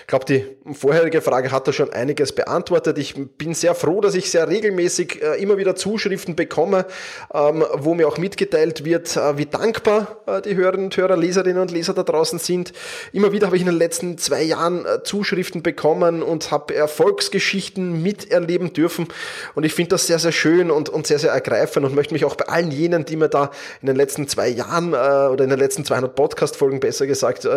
Ich 0.00 0.06
glaube, 0.06 0.24
die 0.24 0.44
vorherige 0.74 1.22
Frage 1.22 1.50
hat 1.50 1.66
da 1.68 1.72
schon 1.72 1.92
einiges 1.92 2.32
beantwortet. 2.32 2.98
Ich 2.98 3.14
bin 3.14 3.54
sehr 3.54 3.74
froh, 3.74 4.00
dass 4.00 4.14
ich 4.14 4.30
sehr 4.30 4.48
regelmäßig 4.48 5.22
äh, 5.22 5.42
immer 5.42 5.56
wieder 5.56 5.76
Zuschriften 5.76 6.36
bekomme, 6.36 6.86
ähm, 7.32 7.64
wo 7.74 7.94
mir 7.94 8.08
auch 8.08 8.18
mitgeteilt 8.18 8.84
wird, 8.84 9.16
äh, 9.16 9.38
wie 9.38 9.46
dankbar 9.46 10.18
äh, 10.26 10.42
die 10.42 10.54
Hörerinnen 10.54 10.86
und 10.86 10.96
Hörer, 10.96 11.16
Leserinnen 11.16 11.60
und 11.60 11.70
Leser 11.70 11.94
da 11.94 12.02
draußen 12.02 12.38
sind. 12.38 12.72
Immer 13.12 13.32
wieder 13.32 13.46
habe 13.46 13.56
ich 13.56 13.62
in 13.62 13.68
den 13.68 13.78
letzten 13.78 14.18
zwei 14.18 14.42
Jahren 14.42 14.86
Zuschriften 15.04 15.62
bekommen 15.62 16.22
und 16.22 16.50
habe 16.50 16.74
Erfolgsgeschichten 16.74 18.02
miterleben 18.02 18.72
dürfen. 18.72 19.08
Und 19.54 19.64
ich 19.64 19.74
finde 19.74 19.90
das 19.90 20.06
sehr, 20.06 20.18
sehr 20.18 20.32
schön 20.32 20.70
und, 20.70 20.88
und 20.88 21.06
sehr, 21.06 21.18
sehr 21.18 21.32
ergreifend 21.32 21.86
und 21.86 21.94
möchte 21.94 22.14
mich 22.14 22.24
auch 22.24 22.36
bei 22.36 22.46
allen 22.46 22.70
jenen, 22.70 23.04
die 23.04 23.16
mir 23.16 23.28
da 23.28 23.50
in 23.80 23.86
den 23.86 23.96
letzten 23.96 24.28
zwei 24.28 24.48
Jahren 24.48 24.90
oder 24.94 25.44
in 25.44 25.50
den 25.50 25.58
letzten 25.58 25.84
200 25.84 26.14
Podcast-Folgen 26.14 26.80
besser 26.80 27.06
gesagt, 27.06 27.48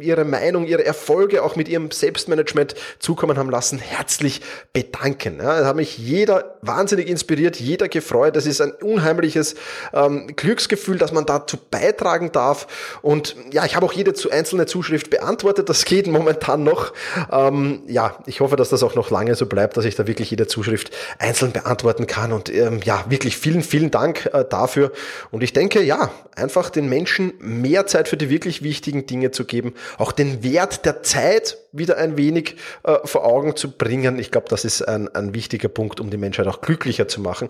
ihre 0.00 0.24
Meinung, 0.24 0.66
ihre 0.66 0.84
Erfolge 0.84 1.33
Erfolge 1.34 1.42
auch 1.42 1.56
mit 1.56 1.68
ihrem 1.68 1.90
Selbstmanagement 1.90 2.74
zukommen 2.98 3.38
haben 3.38 3.50
lassen, 3.50 3.78
herzlich 3.78 4.40
bedanken. 4.72 5.38
Ja, 5.38 5.60
da 5.60 5.66
hat 5.66 5.76
mich 5.76 5.98
jeder 5.98 6.56
wahnsinnig 6.62 7.08
inspiriert, 7.08 7.60
jeder 7.60 7.88
gefreut. 7.88 8.36
Das 8.36 8.46
ist 8.46 8.60
ein 8.60 8.72
unheimliches 8.72 9.54
ähm, 9.92 10.28
Glücksgefühl, 10.36 10.98
dass 10.98 11.12
man 11.12 11.26
dazu 11.26 11.56
beitragen 11.70 12.32
darf. 12.32 12.66
Und 13.02 13.36
ja, 13.52 13.64
ich 13.64 13.76
habe 13.76 13.86
auch 13.86 13.92
jede 13.92 14.14
einzelne 14.30 14.66
Zuschrift 14.66 15.10
beantwortet. 15.10 15.68
Das 15.68 15.84
geht 15.84 16.06
momentan 16.06 16.64
noch. 16.64 16.92
Ähm, 17.30 17.82
ja, 17.86 18.16
ich 18.26 18.40
hoffe, 18.40 18.56
dass 18.56 18.68
das 18.70 18.82
auch 18.82 18.94
noch 18.94 19.10
lange 19.10 19.34
so 19.34 19.46
bleibt, 19.46 19.76
dass 19.76 19.84
ich 19.84 19.94
da 19.94 20.06
wirklich 20.06 20.30
jede 20.30 20.46
Zuschrift 20.46 20.90
einzeln 21.18 21.52
beantworten 21.52 22.06
kann. 22.06 22.32
Und 22.32 22.52
ähm, 22.52 22.80
ja, 22.84 23.04
wirklich 23.08 23.36
vielen, 23.36 23.62
vielen 23.62 23.90
Dank 23.90 24.30
äh, 24.32 24.44
dafür. 24.48 24.92
Und 25.30 25.42
ich 25.42 25.52
denke, 25.52 25.82
ja, 25.82 26.10
einfach 26.36 26.70
den 26.70 26.88
Menschen 26.88 27.34
mehr 27.38 27.86
Zeit 27.86 28.08
für 28.08 28.16
die 28.16 28.30
wirklich 28.30 28.62
wichtigen 28.62 29.06
Dinge 29.06 29.30
zu 29.30 29.44
geben, 29.44 29.74
auch 29.98 30.12
den 30.12 30.42
Wert 30.42 30.84
der 30.84 31.02
Zeit 31.02 31.23
Zeit 31.24 31.58
wieder 31.72 31.96
ein 31.96 32.16
wenig 32.16 32.56
äh, 32.82 32.98
vor 33.04 33.24
Augen 33.24 33.56
zu 33.56 33.70
bringen. 33.72 34.18
Ich 34.18 34.30
glaube, 34.30 34.48
das 34.48 34.64
ist 34.64 34.82
ein, 34.82 35.12
ein 35.14 35.34
wichtiger 35.34 35.68
Punkt, 35.68 36.00
um 36.00 36.10
die 36.10 36.16
Menschheit 36.16 36.46
auch 36.46 36.60
glücklicher 36.60 37.08
zu 37.08 37.20
machen. 37.20 37.48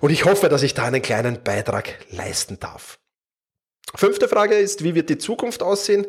Und 0.00 0.10
ich 0.10 0.24
hoffe, 0.24 0.48
dass 0.48 0.62
ich 0.62 0.74
da 0.74 0.84
einen 0.84 1.02
kleinen 1.02 1.42
Beitrag 1.42 1.94
leisten 2.10 2.58
darf. 2.58 2.98
Fünfte 3.96 4.26
Frage 4.26 4.56
ist, 4.56 4.82
wie 4.82 4.96
wird 4.96 5.08
die 5.08 5.18
Zukunft 5.18 5.62
aussehen? 5.62 6.06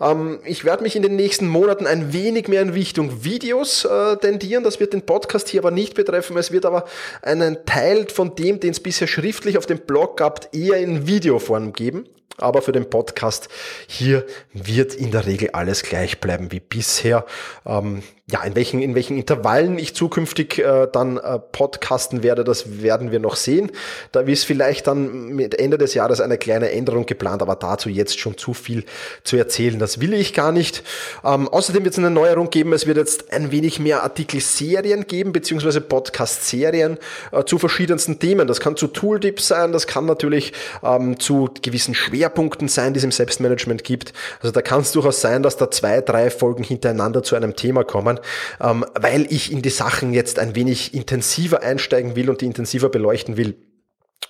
Ähm, 0.00 0.38
ich 0.44 0.64
werde 0.64 0.84
mich 0.84 0.94
in 0.94 1.02
den 1.02 1.16
nächsten 1.16 1.48
Monaten 1.48 1.88
ein 1.88 2.12
wenig 2.12 2.46
mehr 2.46 2.62
in 2.62 2.70
Richtung 2.70 3.24
Videos 3.24 3.84
äh, 3.84 4.16
tendieren. 4.18 4.62
Das 4.62 4.78
wird 4.78 4.92
den 4.92 5.02
Podcast 5.02 5.48
hier 5.48 5.60
aber 5.60 5.72
nicht 5.72 5.94
betreffen. 5.94 6.36
Es 6.36 6.52
wird 6.52 6.64
aber 6.64 6.84
einen 7.22 7.66
Teil 7.66 8.06
von 8.08 8.36
dem, 8.36 8.60
den 8.60 8.70
es 8.70 8.78
bisher 8.78 9.08
schriftlich 9.08 9.58
auf 9.58 9.66
dem 9.66 9.80
Blog 9.80 10.18
gab, 10.18 10.54
eher 10.54 10.78
in 10.78 11.08
Videoform 11.08 11.72
geben. 11.72 12.08
Aber 12.38 12.62
für 12.62 12.72
den 12.72 12.90
Podcast 12.90 13.48
hier 13.86 14.24
wird 14.52 14.94
in 14.94 15.10
der 15.10 15.26
Regel 15.26 15.50
alles 15.52 15.82
gleich 15.82 16.20
bleiben 16.20 16.52
wie 16.52 16.60
bisher. 16.60 17.24
Ähm, 17.64 18.02
ja, 18.26 18.42
in 18.42 18.56
welchen, 18.56 18.80
in 18.80 18.94
welchen 18.94 19.18
Intervallen 19.18 19.78
ich 19.78 19.94
zukünftig 19.94 20.58
äh, 20.58 20.88
dann 20.90 21.18
äh, 21.18 21.38
podcasten 21.38 22.22
werde, 22.22 22.42
das 22.42 22.80
werden 22.82 23.10
wir 23.10 23.18
noch 23.18 23.36
sehen. 23.36 23.70
Da 24.12 24.20
ist 24.20 24.44
vielleicht 24.44 24.86
dann 24.86 25.28
mit 25.28 25.58
Ende 25.58 25.76
des 25.76 25.92
Jahres 25.92 26.22
eine 26.22 26.38
kleine 26.38 26.70
Änderung 26.70 27.04
geplant, 27.04 27.42
aber 27.42 27.54
dazu 27.54 27.90
jetzt 27.90 28.18
schon 28.18 28.38
zu 28.38 28.54
viel 28.54 28.86
zu 29.24 29.36
erzählen. 29.36 29.78
Das 29.78 30.00
will 30.00 30.14
ich 30.14 30.32
gar 30.32 30.52
nicht. 30.52 30.82
Ähm, 31.22 31.48
außerdem 31.48 31.84
wird 31.84 31.92
es 31.92 31.98
eine 31.98 32.10
Neuerung 32.10 32.48
geben. 32.48 32.72
Es 32.72 32.86
wird 32.86 32.96
jetzt 32.96 33.30
ein 33.30 33.50
wenig 33.50 33.78
mehr 33.78 34.02
Artikelserien 34.02 35.06
geben, 35.06 35.32
beziehungsweise 35.32 35.82
Podcast-Serien 35.82 36.96
äh, 37.30 37.44
zu 37.44 37.58
verschiedensten 37.58 38.20
Themen. 38.20 38.48
Das 38.48 38.58
kann 38.58 38.76
zu 38.76 38.86
Tooltips 38.86 39.48
sein, 39.48 39.72
das 39.72 39.86
kann 39.86 40.06
natürlich 40.06 40.54
ähm, 40.82 41.20
zu 41.20 41.50
gewissen 41.60 41.94
Schwerpunkten 41.94 42.23
sein, 42.68 42.94
die 42.94 42.98
es 42.98 43.04
im 43.04 43.12
Selbstmanagement 43.12 43.82
gibt. 43.82 44.12
Also 44.40 44.52
da 44.52 44.62
kann 44.62 44.82
es 44.82 44.92
durchaus 44.92 45.20
sein, 45.20 45.42
dass 45.42 45.56
da 45.56 45.70
zwei, 45.70 46.00
drei 46.00 46.30
Folgen 46.30 46.64
hintereinander 46.64 47.22
zu 47.22 47.34
einem 47.34 47.56
Thema 47.56 47.82
kommen 47.82 47.94
kommen, 47.94 48.20
ähm, 48.60 48.84
weil 48.94 49.26
ich 49.32 49.52
in 49.52 49.62
die 49.62 49.70
Sachen 49.70 50.12
jetzt 50.12 50.38
ein 50.38 50.54
wenig 50.54 50.94
intensiver 50.94 51.62
einsteigen 51.62 52.16
will 52.16 52.28
und 52.28 52.40
die 52.40 52.46
intensiver 52.46 52.88
beleuchten 52.88 53.36
will. 53.36 53.56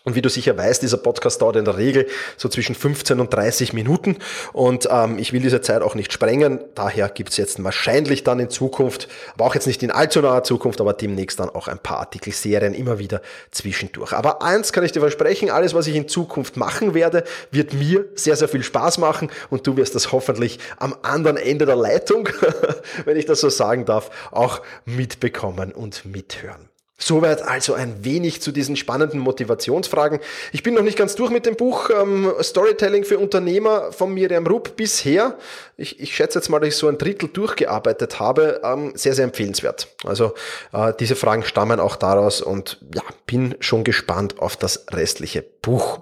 Und 0.03 0.17
wie 0.17 0.23
du 0.23 0.29
sicher 0.29 0.57
weißt, 0.57 0.83
dieser 0.83 0.99
Podcast 0.99 1.41
dauert 1.41 1.57
in 1.57 1.65
der 1.65 1.79
Regel 1.79 2.07
so 2.37 2.49
zwischen 2.49 2.75
15 2.75 3.21
und 3.21 3.33
30 3.33 3.73
Minuten 3.73 4.19
und 4.53 4.87
ähm, 4.91 5.19
ich 5.19 5.33
will 5.33 5.41
diese 5.41 5.63
Zeit 5.63 5.81
auch 5.81 5.95
nicht 5.95 6.13
sprengen. 6.13 6.61
Daher 6.75 7.09
gibt's 7.09 7.37
jetzt 7.37 7.63
wahrscheinlich 7.65 8.23
dann 8.23 8.39
in 8.39 8.51
Zukunft, 8.51 9.09
aber 9.33 9.47
auch 9.47 9.55
jetzt 9.55 9.67
nicht 9.67 9.83
in 9.83 9.91
allzu 9.91 10.21
naher 10.21 10.43
Zukunft, 10.43 10.81
aber 10.81 10.93
demnächst 10.93 11.41
dann 11.41 11.49
auch 11.49 11.69
ein 11.69 11.79
paar 11.79 12.01
Artikelserien 12.01 12.75
immer 12.75 12.99
wieder 12.99 13.23
zwischendurch. 13.51 14.13
Aber 14.13 14.43
eins 14.43 14.73
kann 14.73 14.85
ich 14.85 14.93
dir 14.93 15.01
versprechen, 15.01 15.51
alles, 15.51 15.73
was 15.73 15.87
ich 15.87 15.97
in 15.97 16.09
Zukunft 16.09 16.59
machen 16.59 16.93
werde, 16.93 17.25
wird 17.51 17.73
mir 17.73 18.05
sehr, 18.15 18.37
sehr 18.37 18.49
viel 18.49 18.63
Spaß 18.63 18.99
machen 18.99 19.31
und 19.49 19.67
du 19.67 19.77
wirst 19.79 19.95
das 19.95 20.13
hoffentlich 20.13 20.59
am 20.77 20.95
anderen 21.01 21.39
Ende 21.39 21.65
der 21.65 21.77
Leitung, 21.77 22.29
wenn 23.07 23.17
ich 23.17 23.25
das 23.25 23.41
so 23.41 23.49
sagen 23.49 23.87
darf, 23.87 24.11
auch 24.33 24.61
mitbekommen 24.85 25.73
und 25.73 26.05
mithören. 26.05 26.74
Soweit 27.05 27.43
also 27.43 27.75
ein 27.75 28.03
wenig 28.03 28.41
zu 28.41 28.51
diesen 28.51 28.77
spannenden 28.77 29.21
Motivationsfragen. 29.21 30.21
Ich 30.53 30.63
bin 30.63 30.73
noch 30.73 30.81
nicht 30.81 30.97
ganz 30.97 31.15
durch 31.15 31.31
mit 31.31 31.45
dem 31.45 31.55
Buch 31.55 31.91
ähm, 31.91 32.33
Storytelling 32.41 33.05
für 33.05 33.19
Unternehmer 33.19 33.93
von 33.93 34.15
Miriam 34.15 34.47
Rupp 34.47 34.75
bisher. 34.75 35.37
Ich, 35.77 36.01
ich 36.01 36.17
schätze 36.17 36.39
jetzt 36.39 36.49
mal, 36.49 36.61
dass 36.61 36.71
ich 36.71 36.77
so 36.77 36.89
ein 36.89 36.97
Drittel 36.97 37.29
durchgearbeitet 37.29 38.21
habe. 38.21 38.63
Ähm, 38.65 38.93
sehr, 38.95 39.13
sehr 39.13 39.25
empfehlenswert. 39.25 39.89
Also 40.05 40.33
äh, 40.73 40.95
diese 40.99 41.15
Fragen 41.15 41.43
stammen 41.43 41.79
auch 41.79 41.97
daraus 41.97 42.41
und 42.41 42.81
ja, 42.95 43.03
bin 43.27 43.55
schon 43.61 43.85
gespannt 43.85 44.39
auf 44.39 44.57
das 44.57 44.87
restliche 44.91 45.43
Buch. 45.43 46.01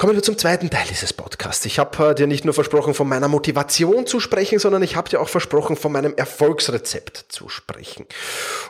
Kommen 0.00 0.14
wir 0.14 0.22
zum 0.22 0.38
zweiten 0.38 0.70
Teil 0.70 0.86
dieses 0.88 1.12
Podcasts. 1.12 1.66
Ich 1.66 1.80
habe 1.80 2.10
äh, 2.10 2.14
dir 2.14 2.28
nicht 2.28 2.44
nur 2.44 2.54
versprochen, 2.54 2.94
von 2.94 3.08
meiner 3.08 3.26
Motivation 3.26 4.06
zu 4.06 4.20
sprechen, 4.20 4.60
sondern 4.60 4.80
ich 4.84 4.94
habe 4.94 5.08
dir 5.08 5.20
auch 5.20 5.28
versprochen, 5.28 5.74
von 5.74 5.90
meinem 5.90 6.14
Erfolgsrezept 6.14 7.24
zu 7.28 7.48
sprechen. 7.48 8.06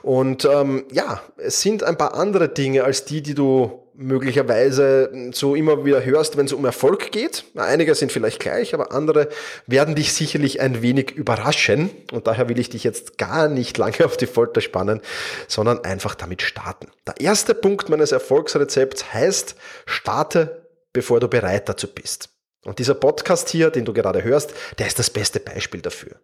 Und 0.00 0.46
ähm, 0.46 0.86
ja, 0.90 1.20
es 1.36 1.60
sind 1.60 1.82
ein 1.82 1.98
paar 1.98 2.14
andere 2.14 2.48
Dinge 2.48 2.84
als 2.84 3.04
die, 3.04 3.20
die 3.20 3.34
du 3.34 3.82
möglicherweise 3.94 5.10
so 5.32 5.54
immer 5.54 5.84
wieder 5.84 6.02
hörst, 6.02 6.38
wenn 6.38 6.46
es 6.46 6.54
um 6.54 6.64
Erfolg 6.64 7.12
geht. 7.12 7.44
Einige 7.56 7.94
sind 7.94 8.10
vielleicht 8.10 8.40
gleich, 8.40 8.72
aber 8.72 8.92
andere 8.92 9.28
werden 9.66 9.96
dich 9.96 10.14
sicherlich 10.14 10.62
ein 10.62 10.80
wenig 10.80 11.10
überraschen. 11.10 11.90
Und 12.10 12.26
daher 12.26 12.48
will 12.48 12.58
ich 12.58 12.70
dich 12.70 12.84
jetzt 12.84 13.18
gar 13.18 13.48
nicht 13.48 13.76
lange 13.76 14.02
auf 14.06 14.16
die 14.16 14.26
Folter 14.26 14.62
spannen, 14.62 15.02
sondern 15.46 15.84
einfach 15.84 16.14
damit 16.14 16.40
starten. 16.40 16.86
Der 17.06 17.20
erste 17.20 17.52
Punkt 17.52 17.90
meines 17.90 18.12
Erfolgsrezepts 18.12 19.12
heißt, 19.12 19.56
starte 19.84 20.62
bevor 20.92 21.20
du 21.20 21.28
bereit 21.28 21.68
dazu 21.68 21.86
bist. 21.86 22.30
Und 22.64 22.80
dieser 22.80 22.94
Podcast 22.94 23.50
hier, 23.50 23.70
den 23.70 23.84
du 23.84 23.92
gerade 23.92 24.24
hörst, 24.24 24.52
der 24.78 24.88
ist 24.88 24.98
das 24.98 25.10
beste 25.10 25.38
Beispiel 25.38 25.80
dafür. 25.80 26.16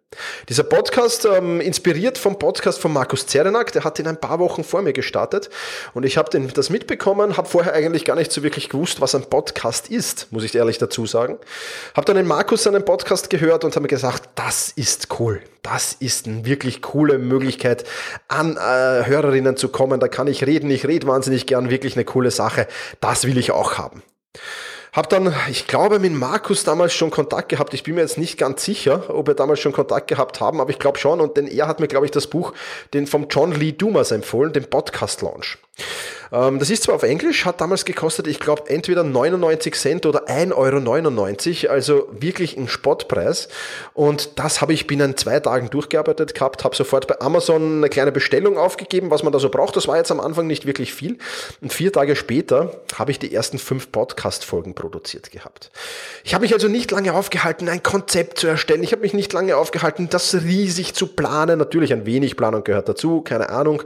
Dieser 0.49 0.63
Podcast, 0.63 1.25
ähm, 1.25 1.61
inspiriert 1.61 2.17
vom 2.17 2.37
Podcast 2.37 2.79
von 2.79 2.91
Markus 2.91 3.25
Zerenak, 3.25 3.71
der 3.71 3.85
hat 3.85 3.99
in 3.99 4.07
ein 4.07 4.19
paar 4.19 4.37
Wochen 4.39 4.65
vor 4.65 4.81
mir 4.81 4.91
gestartet 4.91 5.49
und 5.93 6.05
ich 6.05 6.17
habe 6.17 6.37
das 6.53 6.69
mitbekommen, 6.69 7.37
habe 7.37 7.47
vorher 7.47 7.73
eigentlich 7.73 8.03
gar 8.03 8.15
nicht 8.15 8.33
so 8.33 8.43
wirklich 8.43 8.67
gewusst, 8.67 8.99
was 8.99 9.15
ein 9.15 9.29
Podcast 9.29 9.89
ist, 9.89 10.31
muss 10.31 10.43
ich 10.43 10.53
ehrlich 10.53 10.77
dazu 10.77 11.05
sagen. 11.05 11.39
Habe 11.95 12.05
dann 12.05 12.17
den 12.17 12.27
Markus 12.27 12.63
seinen 12.63 12.83
Podcast 12.83 13.29
gehört 13.29 13.63
und 13.63 13.71
habe 13.71 13.83
mir 13.83 13.87
gesagt, 13.87 14.29
das 14.35 14.73
ist 14.75 15.19
cool. 15.19 15.41
Das 15.63 15.93
ist 15.93 16.27
eine 16.27 16.45
wirklich 16.45 16.81
coole 16.81 17.17
Möglichkeit, 17.17 17.85
an 18.27 18.57
äh, 18.57 19.05
Hörerinnen 19.05 19.55
zu 19.55 19.69
kommen. 19.69 20.01
Da 20.01 20.09
kann 20.09 20.27
ich 20.27 20.45
reden, 20.45 20.69
ich 20.69 20.85
rede 20.85 21.07
wahnsinnig 21.07 21.47
gern, 21.47 21.69
wirklich 21.69 21.95
eine 21.95 22.05
coole 22.05 22.29
Sache. 22.29 22.67
Das 22.99 23.25
will 23.25 23.37
ich 23.37 23.51
auch 23.51 23.77
haben. 23.77 24.03
Hab 24.93 25.09
dann, 25.09 25.35
ich 25.49 25.67
glaube, 25.67 25.99
mit 25.99 26.13
Markus 26.13 26.63
damals 26.63 26.93
schon 26.93 27.11
Kontakt 27.11 27.49
gehabt. 27.49 27.73
Ich 27.73 27.83
bin 27.83 27.95
mir 27.95 28.01
jetzt 28.01 28.17
nicht 28.17 28.37
ganz 28.37 28.63
sicher, 28.63 29.13
ob 29.13 29.27
wir 29.27 29.33
damals 29.33 29.59
schon 29.59 29.73
Kontakt 29.73 30.07
gehabt 30.07 30.39
haben, 30.39 30.61
aber 30.61 30.69
ich 30.69 30.79
glaube 30.79 30.97
schon. 30.97 31.19
Und 31.19 31.35
denn 31.35 31.47
er 31.47 31.67
hat 31.67 31.81
mir, 31.81 31.87
glaube 31.87 32.05
ich, 32.05 32.11
das 32.13 32.27
Buch, 32.27 32.53
den 32.93 33.05
vom 33.05 33.27
John 33.29 33.51
Lee 33.51 33.73
Dumas 33.73 34.11
empfohlen, 34.11 34.53
den 34.53 34.69
Podcast 34.69 35.21
Launch. 35.21 35.57
Ähm, 36.31 36.59
das 36.59 36.69
ist 36.69 36.83
zwar 36.83 36.95
auf 36.95 37.03
Englisch, 37.03 37.45
hat 37.45 37.61
damals 37.61 37.85
gekostet, 37.85 38.27
ich 38.27 38.39
glaube, 38.39 38.63
entweder 38.69 39.03
99 39.03 39.75
Cent 39.75 40.05
oder 40.05 40.27
1,99 40.27 41.65
Euro, 41.65 41.73
also 41.73 42.07
wirklich 42.11 42.57
ein 42.57 42.67
Spottpreis. 42.67 43.47
Und 43.93 44.39
das 44.39 44.61
habe 44.61 44.73
ich 44.73 44.87
binnen 44.87 45.17
zwei 45.17 45.39
Tagen 45.39 45.69
durchgearbeitet 45.69 46.33
gehabt, 46.33 46.63
habe 46.63 46.75
sofort 46.75 47.07
bei 47.07 47.19
Amazon 47.21 47.77
eine 47.77 47.89
kleine 47.89 48.11
Bestellung 48.11 48.57
aufgegeben, 48.57 49.11
was 49.11 49.23
man 49.23 49.33
da 49.33 49.39
so 49.39 49.49
braucht. 49.49 49.75
Das 49.75 49.87
war 49.87 49.97
jetzt 49.97 50.11
am 50.11 50.19
Anfang 50.19 50.47
nicht 50.47 50.65
wirklich 50.65 50.93
viel. 50.93 51.17
Und 51.61 51.73
vier 51.73 51.91
Tage 51.91 52.15
später 52.15 52.81
habe 52.97 53.11
ich 53.11 53.19
die 53.19 53.33
ersten 53.33 53.57
fünf 53.57 53.91
Podcast-Folgen 53.91 54.75
produziert 54.75 55.31
gehabt. 55.31 55.71
Ich 56.23 56.33
habe 56.33 56.43
mich 56.43 56.53
also 56.53 56.67
nicht 56.67 56.91
lange 56.91 57.13
aufgehalten, 57.13 57.69
ein 57.69 57.83
Konzept 57.83 58.39
zu 58.39 58.47
erstellen. 58.47 58.83
Ich 58.83 58.91
habe 58.91 59.01
mich 59.01 59.13
nicht 59.13 59.33
lange 59.33 59.57
aufgehalten, 59.57 60.09
das 60.09 60.33
riesig 60.33 60.93
zu 60.93 61.07
planen. 61.07 61.59
Natürlich 61.59 61.93
ein 61.93 62.05
wenig 62.05 62.37
Planung 62.37 62.63
gehört 62.63 62.89
dazu, 62.89 63.21
keine 63.21 63.49
Ahnung. 63.49 63.83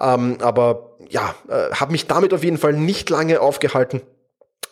Ähm, 0.00 0.38
aber 0.40 0.87
ja, 1.08 1.34
äh, 1.48 1.72
habe 1.74 1.92
mich 1.92 2.06
damit 2.06 2.32
auf 2.34 2.44
jeden 2.44 2.58
Fall 2.58 2.72
nicht 2.72 3.10
lange 3.10 3.40
aufgehalten 3.40 4.02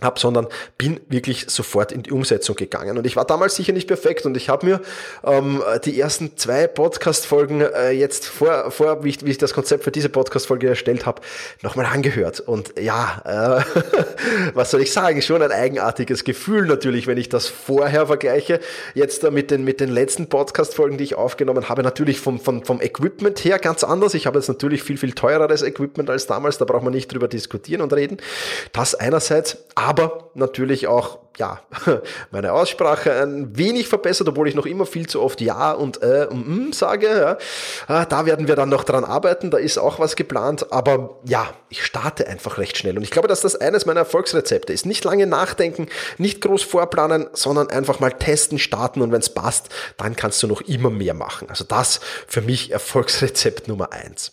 habe, 0.02 0.20
sondern 0.20 0.46
bin 0.76 1.00
wirklich 1.08 1.46
sofort 1.48 1.90
in 1.92 2.02
die 2.02 2.12
Umsetzung 2.12 2.56
gegangen. 2.56 2.98
Und 2.98 3.06
ich 3.06 3.16
war 3.16 3.24
damals 3.24 3.56
sicher 3.56 3.72
nicht 3.72 3.88
perfekt 3.88 4.26
und 4.26 4.36
ich 4.36 4.48
habe 4.48 4.66
mir 4.66 4.80
ähm, 5.24 5.62
die 5.84 5.98
ersten 5.98 6.36
zwei 6.36 6.66
Podcast-Folgen 6.66 7.62
äh, 7.62 7.90
jetzt 7.92 8.26
vor, 8.26 8.70
vor 8.70 9.04
wie, 9.04 9.10
ich, 9.10 9.24
wie 9.24 9.30
ich 9.30 9.38
das 9.38 9.54
Konzept 9.54 9.84
für 9.84 9.90
diese 9.90 10.08
Podcast-Folge 10.08 10.68
erstellt 10.68 11.06
habe, 11.06 11.22
nochmal 11.62 11.86
angehört. 11.86 12.40
Und 12.40 12.78
ja, 12.78 13.22
äh, 13.24 13.80
was 14.54 14.70
soll 14.70 14.82
ich 14.82 14.92
sagen, 14.92 15.22
schon 15.22 15.42
ein 15.42 15.52
eigenartiges 15.52 16.24
Gefühl 16.24 16.66
natürlich, 16.66 17.06
wenn 17.06 17.18
ich 17.18 17.28
das 17.28 17.48
vorher 17.48 18.06
vergleiche. 18.06 18.60
Jetzt 18.94 19.24
äh, 19.24 19.30
mit, 19.30 19.50
den, 19.50 19.64
mit 19.64 19.80
den 19.80 19.88
letzten 19.88 20.28
Podcast-Folgen, 20.28 20.98
die 20.98 21.04
ich 21.04 21.14
aufgenommen 21.14 21.68
habe, 21.70 21.82
natürlich 21.82 22.20
vom, 22.20 22.38
vom, 22.38 22.64
vom 22.64 22.82
Equipment 22.82 23.42
her 23.44 23.58
ganz 23.58 23.82
anders. 23.82 24.12
Ich 24.14 24.26
habe 24.26 24.38
jetzt 24.38 24.48
natürlich 24.48 24.82
viel, 24.82 24.98
viel 24.98 25.12
teureres 25.12 25.62
Equipment 25.62 26.10
als 26.10 26.26
damals, 26.26 26.58
da 26.58 26.66
braucht 26.66 26.82
man 26.82 26.92
nicht 26.92 27.12
drüber 27.12 27.28
diskutieren 27.28 27.80
und 27.80 27.92
reden. 27.94 28.18
Das 28.72 28.94
einerseits, 28.94 29.58
aber 29.86 30.30
natürlich 30.34 30.88
auch 30.88 31.18
ja, 31.38 31.60
meine 32.32 32.52
Aussprache 32.52 33.12
ein 33.22 33.56
wenig 33.56 33.88
verbessert, 33.88 34.26
obwohl 34.28 34.48
ich 34.48 34.54
noch 34.54 34.66
immer 34.66 34.84
viel 34.84 35.06
zu 35.06 35.22
oft 35.22 35.40
Ja 35.40 35.72
und 35.72 36.02
äh 36.02 36.26
und 36.28 36.48
mm 36.48 36.72
sage. 36.72 37.06
Ja. 37.06 37.38
Ah, 37.86 38.04
da 38.04 38.26
werden 38.26 38.48
wir 38.48 38.56
dann 38.56 38.68
noch 38.68 38.82
dran 38.82 39.04
arbeiten, 39.04 39.50
da 39.50 39.58
ist 39.58 39.78
auch 39.78 40.00
was 40.00 40.16
geplant. 40.16 40.72
Aber 40.72 41.20
ja, 41.24 41.52
ich 41.68 41.84
starte 41.84 42.26
einfach 42.26 42.58
recht 42.58 42.78
schnell. 42.78 42.96
Und 42.96 43.04
ich 43.04 43.10
glaube, 43.10 43.28
dass 43.28 43.42
das 43.42 43.54
eines 43.54 43.86
meiner 43.86 44.00
Erfolgsrezepte 44.00 44.72
ist. 44.72 44.86
Nicht 44.86 45.04
lange 45.04 45.26
nachdenken, 45.26 45.86
nicht 46.18 46.40
groß 46.40 46.62
vorplanen, 46.62 47.28
sondern 47.32 47.68
einfach 47.68 48.00
mal 48.00 48.10
testen, 48.10 48.58
starten 48.58 49.02
und 49.02 49.12
wenn 49.12 49.20
es 49.20 49.32
passt, 49.32 49.68
dann 49.98 50.16
kannst 50.16 50.42
du 50.42 50.48
noch 50.48 50.62
immer 50.62 50.90
mehr 50.90 51.14
machen. 51.14 51.48
Also 51.48 51.64
das 51.64 52.00
für 52.26 52.40
mich 52.40 52.72
Erfolgsrezept 52.72 53.68
Nummer 53.68 53.92
eins. 53.92 54.32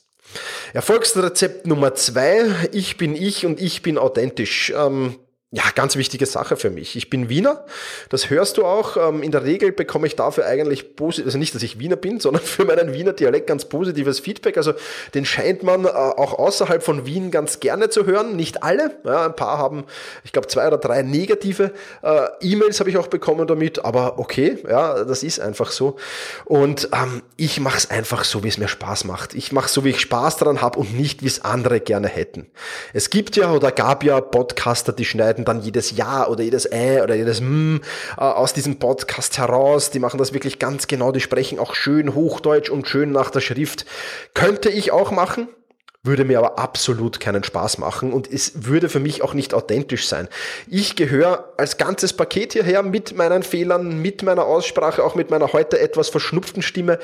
Erfolgsrezept 0.74 1.68
Nummer 1.68 1.94
zwei, 1.94 2.46
ich 2.72 2.98
bin 2.98 3.16
ich 3.16 3.46
und 3.46 3.62
ich 3.62 3.84
bin 3.84 3.98
authentisch. 3.98 4.74
Ähm, 4.76 5.20
ja, 5.54 5.62
ganz 5.76 5.96
wichtige 5.98 6.26
Sache 6.26 6.58
für 6.58 6.72
mich. 6.72 6.96
Ich 6.96 7.12
bin 7.12 7.30
Wiener, 7.30 7.64
das 8.10 8.32
hörst 8.32 8.58
du 8.58 8.66
auch. 8.66 8.98
Ähm, 8.98 9.22
in 9.22 9.32
der 9.32 9.44
Regel 9.44 9.72
bekomme 9.72 10.08
ich 10.08 10.16
dafür 10.16 10.48
eigentlich 10.48 10.96
positiv, 10.96 11.28
also 11.28 11.38
nicht, 11.38 11.54
dass 11.54 11.62
ich 11.62 11.78
Wiener 11.78 11.96
bin, 11.96 12.20
sondern 12.20 12.42
für 12.42 12.66
meinen 12.66 12.92
Wiener 12.94 13.14
Dialekt 13.14 13.46
ganz 13.46 13.66
positives 13.66 14.20
Feedback. 14.20 14.58
Also 14.58 14.74
den 15.14 15.26
scheint 15.26 15.62
man 15.62 15.86
äh, 15.86 15.90
auch 15.90 16.40
außerhalb 16.40 16.82
von 16.82 17.06
Wien 17.06 17.30
ganz 17.30 17.60
gerne 17.60 17.90
zu 17.90 18.08
hören. 18.08 18.36
Nicht 18.36 18.64
alle, 18.64 18.98
ja, 19.04 19.28
ein 19.28 19.36
paar 19.36 19.60
haben, 19.60 19.84
ich 20.24 20.32
glaube, 20.32 20.48
zwei 20.48 20.66
oder 20.66 20.80
drei 20.80 21.04
negative 21.04 21.72
äh, 22.02 22.26
E-Mails 22.42 22.80
habe 22.80 22.90
ich 22.90 22.98
auch 22.98 23.08
bekommen 23.08 23.46
damit, 23.46 23.86
aber 23.86 24.18
okay, 24.18 24.58
ja, 24.68 25.04
das 25.04 25.22
ist 25.22 25.40
einfach 25.40 25.70
so. 25.70 25.98
Und 26.46 26.90
ähm, 26.94 27.22
ich 27.38 27.60
mache 27.60 27.78
es 27.78 27.92
einfach 27.92 28.24
so, 28.24 28.44
wie 28.44 28.48
es 28.48 28.58
mir 28.58 28.68
Spaß 28.68 29.04
macht. 29.04 29.36
Ich 29.36 29.52
mache 29.52 29.70
so, 29.70 29.84
wie 29.84 29.90
ich 29.90 30.00
Spaß 30.00 30.38
daran 30.38 30.62
habe 30.64 30.80
und 30.80 30.98
nicht, 30.98 31.22
wie 31.22 31.28
es 31.28 31.46
andere 31.46 31.80
gerne 31.80 32.08
hätten. 32.08 32.48
Es 32.94 33.12
gibt 33.12 33.36
ja 33.36 33.52
oder 33.52 33.72
gab 33.72 34.04
ja 34.04 34.20
Podcaster, 34.20 34.94
die 34.94 35.06
schneiden 35.06 35.43
schneiden 35.44 35.46
dann 35.46 35.62
jedes 35.62 35.96
Ja 35.96 36.28
oder 36.28 36.44
jedes 36.44 36.66
Äh 36.66 37.02
oder 37.02 37.16
jedes 37.16 37.40
M 37.40 37.82
äh, 38.18 38.22
aus 38.22 38.54
diesem 38.54 38.80
Podcast 38.80 39.38
heraus. 39.38 39.92
Die 39.92 40.00
machen 40.00 40.18
das 40.18 40.34
wirklich 40.34 40.60
ganz 40.60 40.88
genau. 40.88 41.12
Die 41.12 41.20
sprechen 41.20 41.60
auch 41.60 41.76
schön 41.76 42.16
Hochdeutsch 42.16 42.70
und 42.70 42.88
schön 42.88 43.12
nach 43.12 43.30
der 43.30 43.42
Schrift. 43.42 43.86
Könnte 44.34 44.70
ich 44.70 44.92
auch 44.92 45.12
machen, 45.12 45.48
würde 46.06 46.26
mir 46.26 46.40
aber 46.40 46.60
absolut 46.60 47.20
keinen 47.22 47.44
Spaß 47.44 47.78
machen 47.78 48.12
und 48.12 48.30
es 48.30 48.66
würde 48.66 48.90
für 48.90 49.00
mich 49.00 49.22
auch 49.22 49.34
nicht 49.34 49.54
authentisch 49.54 50.08
sein. 50.08 50.28
Ich 50.68 50.98
gehöre 50.98 51.54
als 51.58 51.78
ganzes 51.78 52.12
Paket 52.12 52.54
hierher 52.54 52.84
mit 52.84 53.16
meinen 53.16 53.42
Fehlern, 53.42 54.02
mit 54.02 54.22
meiner 54.22 54.46
Aussprache, 54.46 55.04
auch 55.04 55.16
mit 55.16 55.30
meiner 55.30 55.54
heute 55.54 55.80
etwas 55.80 56.10
verschnupften 56.10 56.62
Stimme. 56.62 57.00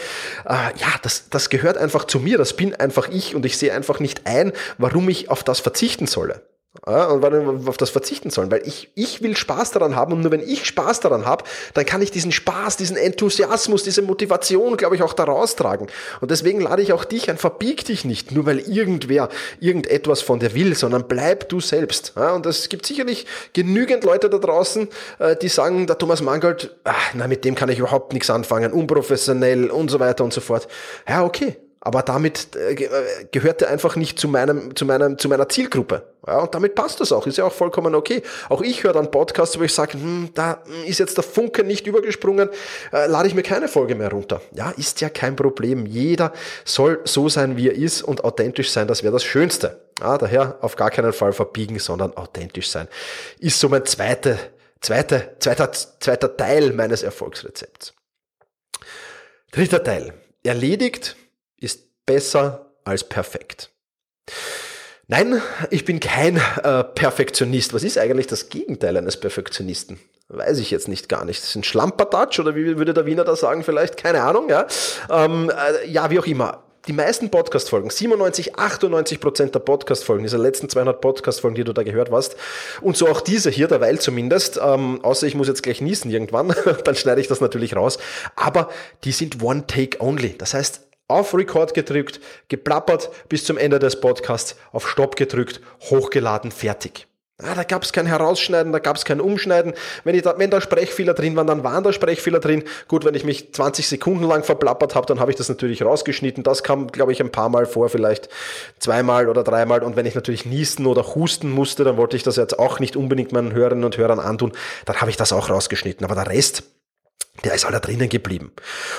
Äh, 0.46 0.54
ja, 0.78 0.96
das, 1.02 1.30
das 1.30 1.50
gehört 1.50 1.78
einfach 1.78 2.06
zu 2.06 2.20
mir, 2.20 2.38
das 2.38 2.54
bin 2.54 2.76
einfach 2.76 3.08
ich 3.10 3.36
und 3.36 3.46
ich 3.46 3.58
sehe 3.58 3.74
einfach 3.74 4.02
nicht 4.02 4.26
ein, 4.26 4.52
warum 4.78 5.08
ich 5.08 5.30
auf 5.30 5.44
das 5.46 5.62
verzichten 5.62 6.08
solle. 6.08 6.42
Ja, 6.88 7.08
und 7.08 7.22
warum 7.22 7.68
auf 7.68 7.78
das 7.78 7.90
verzichten 7.90 8.30
sollen, 8.30 8.52
weil 8.52 8.66
ich, 8.66 8.90
ich 8.96 9.22
will 9.22 9.36
Spaß 9.36 9.72
daran 9.72 9.96
haben 9.96 10.14
und 10.14 10.22
nur 10.22 10.32
wenn 10.32 10.42
ich 10.42 10.66
Spaß 10.66 11.02
daran 11.02 11.26
habe, 11.26 11.44
dann 11.74 11.86
kann 11.86 12.02
ich 12.02 12.12
diesen 12.12 12.32
Spaß, 12.32 12.78
diesen 12.78 12.96
Enthusiasmus, 12.96 13.84
diese 13.84 14.02
Motivation, 14.02 14.78
glaube 14.78 14.96
ich, 14.96 15.04
auch 15.04 15.14
daraus 15.14 15.56
tragen. 15.56 15.88
Und 16.22 16.32
deswegen 16.32 16.62
lade 16.62 16.82
ich 16.82 16.94
auch 16.94 17.06
dich 17.06 17.30
ein, 17.30 17.38
verbieg 17.38 17.86
dich 17.86 18.06
nicht, 18.06 18.32
nur 18.32 18.46
weil 18.46 18.60
irgendwer 18.60 19.30
irgendetwas 19.60 20.22
von 20.22 20.40
dir 20.40 20.54
will, 20.54 20.76
sondern 20.76 21.08
bleib 21.08 21.50
du 21.50 21.60
selbst. 21.60 22.14
Ja, 22.16 22.32
und 22.34 22.46
es 22.46 22.70
gibt 22.70 22.86
sicherlich 22.86 23.26
genügend 23.54 24.04
Leute 24.04 24.30
da 24.30 24.38
draußen, 24.38 24.88
äh, 25.20 25.36
die 25.36 25.50
sagen, 25.50 25.86
der 25.88 25.98
Thomas 25.98 26.22
Mangold, 26.22 26.76
ach, 26.86 27.14
na, 27.14 27.28
mit 27.28 27.44
dem 27.44 27.56
kann 27.56 27.70
ich 27.70 27.80
überhaupt 27.80 28.14
nichts 28.14 28.30
anfangen, 28.30 28.72
unprofessionell 28.72 29.70
und 29.70 29.90
so 29.90 30.00
weiter 30.00 30.24
und 30.24 30.34
so 30.34 30.42
fort. 30.42 30.68
Ja, 31.08 31.24
okay, 31.24 31.58
aber 31.82 32.02
damit 32.02 32.56
äh, 32.56 32.74
äh, 32.74 32.90
gehört 33.32 33.62
er 33.62 33.70
einfach 33.70 33.96
nicht 33.96 34.20
zu 34.20 34.28
meinem, 34.28 34.76
zu 34.76 34.86
meinem, 34.86 35.18
zu 35.18 35.30
meiner 35.30 35.48
Zielgruppe. 35.48 36.04
Ja, 36.28 36.40
und 36.40 36.54
damit 36.54 36.76
passt 36.76 37.00
das 37.00 37.12
auch, 37.12 37.26
ist 37.26 37.38
ja 37.38 37.46
auch 37.46 37.54
vollkommen 37.54 37.96
okay. 37.96 38.22
Auch 38.50 38.62
ich 38.62 38.84
höre 38.84 38.92
dann 38.92 39.12
Podcasts, 39.12 39.58
wo 39.58 39.64
ich 39.64 39.74
sage, 39.74 39.94
hm, 39.94 40.32
da 40.34 40.62
ist 40.86 41.00
jetzt 41.00 41.16
der 41.16 41.24
Funke 41.24 41.64
nicht 41.64 41.88
übergesprungen, 41.88 42.50
äh, 42.92 43.08
lade 43.08 43.28
ich 43.28 43.34
mir 43.34 43.44
keine 43.44 43.70
Folge 43.70 43.96
mehr 43.96 44.12
runter. 44.12 44.42
Ja, 44.54 44.72
ist 44.72 45.00
ja 45.00 45.10
kein 45.10 45.36
Problem. 45.38 45.86
Jeder 45.86 46.34
soll 46.66 47.00
so 47.06 47.30
sein, 47.30 47.56
wie 47.56 47.70
er 47.70 47.76
ist 47.76 48.02
und 48.02 48.26
authentisch 48.26 48.72
sein, 48.72 48.88
das 48.88 49.04
wäre 49.04 49.14
das 49.14 49.24
Schönste. 49.24 49.80
Ja, 50.02 50.18
daher 50.18 50.58
auf 50.62 50.76
gar 50.76 50.92
keinen 50.92 51.14
Fall 51.14 51.32
verbiegen, 51.32 51.80
sondern 51.80 52.16
authentisch 52.16 52.70
sein. 52.70 52.88
Ist 53.40 53.60
so 53.60 53.70
mein 53.70 53.86
zweite, 53.86 54.38
zweite, 54.82 55.36
zweiter, 55.40 55.72
zweiter 55.72 56.36
Teil 56.36 56.74
meines 56.74 57.04
Erfolgsrezepts. 57.04 57.94
Dritter 59.52 59.84
Teil. 59.84 60.14
Erledigt 60.44 61.18
besser 62.10 62.72
als 62.86 63.04
perfekt. 63.04 63.70
Nein, 65.08 65.44
ich 65.70 65.86
bin 65.86 66.00
kein 66.00 66.38
äh, 66.38 66.84
Perfektionist. 66.84 67.72
Was 67.76 67.84
ist 67.84 68.00
eigentlich 68.00 68.26
das 68.26 68.50
Gegenteil 68.50 68.98
eines 68.98 69.18
Perfektionisten? 69.18 70.00
Weiß 70.28 70.58
ich 70.58 70.72
jetzt 70.72 70.88
nicht 70.88 71.08
gar 71.08 71.24
nicht. 71.24 71.40
Das 71.40 71.50
ist 71.50 71.56
ein 71.56 71.64
Schlampertatsch 71.64 72.40
oder 72.40 72.56
wie 72.56 72.80
würde 72.80 72.96
der 72.96 73.06
Wiener 73.06 73.26
da 73.26 73.36
sagen 73.36 73.64
vielleicht? 73.64 73.96
Keine 73.96 74.24
Ahnung, 74.24 74.50
ja. 74.50 74.66
Ähm, 75.08 75.52
äh, 75.52 75.88
ja, 75.88 76.10
wie 76.10 76.18
auch 76.18 76.26
immer. 76.26 76.64
Die 76.88 76.94
meisten 76.94 77.30
Podcast-Folgen, 77.30 77.92
97, 77.92 78.58
98 78.58 79.20
Prozent 79.20 79.54
der 79.54 79.60
Podcast-Folgen, 79.60 80.24
diese 80.24 80.38
letzten 80.38 80.68
200 80.68 81.02
Podcast-Folgen, 81.02 81.56
die 81.56 81.64
du 81.64 81.74
da 81.74 81.84
gehört 81.84 82.10
hast, 82.12 82.38
und 82.82 82.98
so 82.98 83.08
auch 83.08 83.22
diese 83.22 83.52
hier, 83.52 83.68
derweil 83.68 84.00
zumindest, 84.00 84.60
ähm, 84.64 85.00
außer 85.04 85.28
ich 85.28 85.36
muss 85.36 85.48
jetzt 85.48 85.62
gleich 85.62 85.82
niesen 85.82 86.10
irgendwann, 86.10 86.56
dann 86.86 86.96
schneide 86.96 87.22
ich 87.22 87.28
das 87.28 87.42
natürlich 87.42 87.76
raus, 87.76 88.00
aber 88.36 88.70
die 89.04 89.12
sind 89.12 89.44
One-Take-Only. 89.44 90.40
Das 90.40 90.56
heißt, 90.56 90.89
auf 91.10 91.34
Record 91.34 91.74
gedrückt, 91.74 92.22
geplappert 92.48 93.10
bis 93.28 93.44
zum 93.44 93.58
Ende 93.58 93.80
des 93.80 94.00
Podcasts, 94.00 94.56
auf 94.72 94.88
Stopp 94.88 95.18
gedrückt, 95.18 95.60
hochgeladen, 95.90 96.52
fertig. 96.52 97.08
Ah, 97.42 97.56
da 97.56 97.64
gab 97.64 97.84
es 97.84 97.94
kein 97.94 98.06
Herausschneiden, 98.06 98.74
da 98.74 98.80
gab 98.80 98.98
es 98.98 99.06
kein 99.06 99.22
Umschneiden. 99.22 99.74
Wenn, 100.04 100.22
da, 100.22 100.38
wenn 100.38 100.50
da 100.50 100.60
Sprechfehler 100.60 101.14
drin 101.14 101.38
waren, 101.38 101.48
dann 101.48 101.64
waren 101.64 101.86
da 101.86 101.94
Sprechfehler 101.94 102.42
drin. 102.42 102.66
Gut, 102.90 103.06
wenn 103.06 103.16
ich 103.16 103.24
mich 103.24 103.54
20 103.54 103.88
Sekunden 103.88 104.26
lang 104.26 104.44
verplappert 104.44 104.94
habe, 104.94 105.06
dann 105.06 105.22
habe 105.22 105.32
ich 105.32 105.38
das 105.38 105.48
natürlich 105.48 105.82
rausgeschnitten. 105.82 106.44
Das 106.44 106.64
kam, 106.64 106.88
glaube 106.88 107.14
ich, 107.14 107.22
ein 107.22 107.32
paar 107.32 107.48
Mal 107.48 107.66
vor, 107.66 107.88
vielleicht 107.88 108.28
zweimal 108.80 109.30
oder 109.30 109.46
dreimal. 109.46 109.84
Und 109.84 109.96
wenn 109.96 110.06
ich 110.06 110.16
natürlich 110.16 110.46
niesen 110.46 110.86
oder 110.86 111.16
husten 111.16 111.50
musste, 111.50 111.86
dann 111.86 111.96
wollte 111.96 112.18
ich 112.18 112.24
das 112.24 112.36
jetzt 112.36 112.60
auch 112.60 112.82
nicht 112.82 112.98
unbedingt 112.98 113.32
meinen 113.32 113.54
Hörerinnen 113.54 113.86
und 113.86 113.96
Hörern 113.96 114.20
antun. 114.20 114.52
Dann 114.84 115.00
habe 115.00 115.10
ich 115.10 115.16
das 115.16 115.32
auch 115.32 115.50
rausgeschnitten. 115.50 116.04
Aber 116.04 116.16
der 116.16 116.28
Rest, 116.28 116.64
der 117.44 117.54
ist 117.54 117.66
alle 117.66 117.80
drinnen 117.80 118.10
geblieben. 118.10 118.52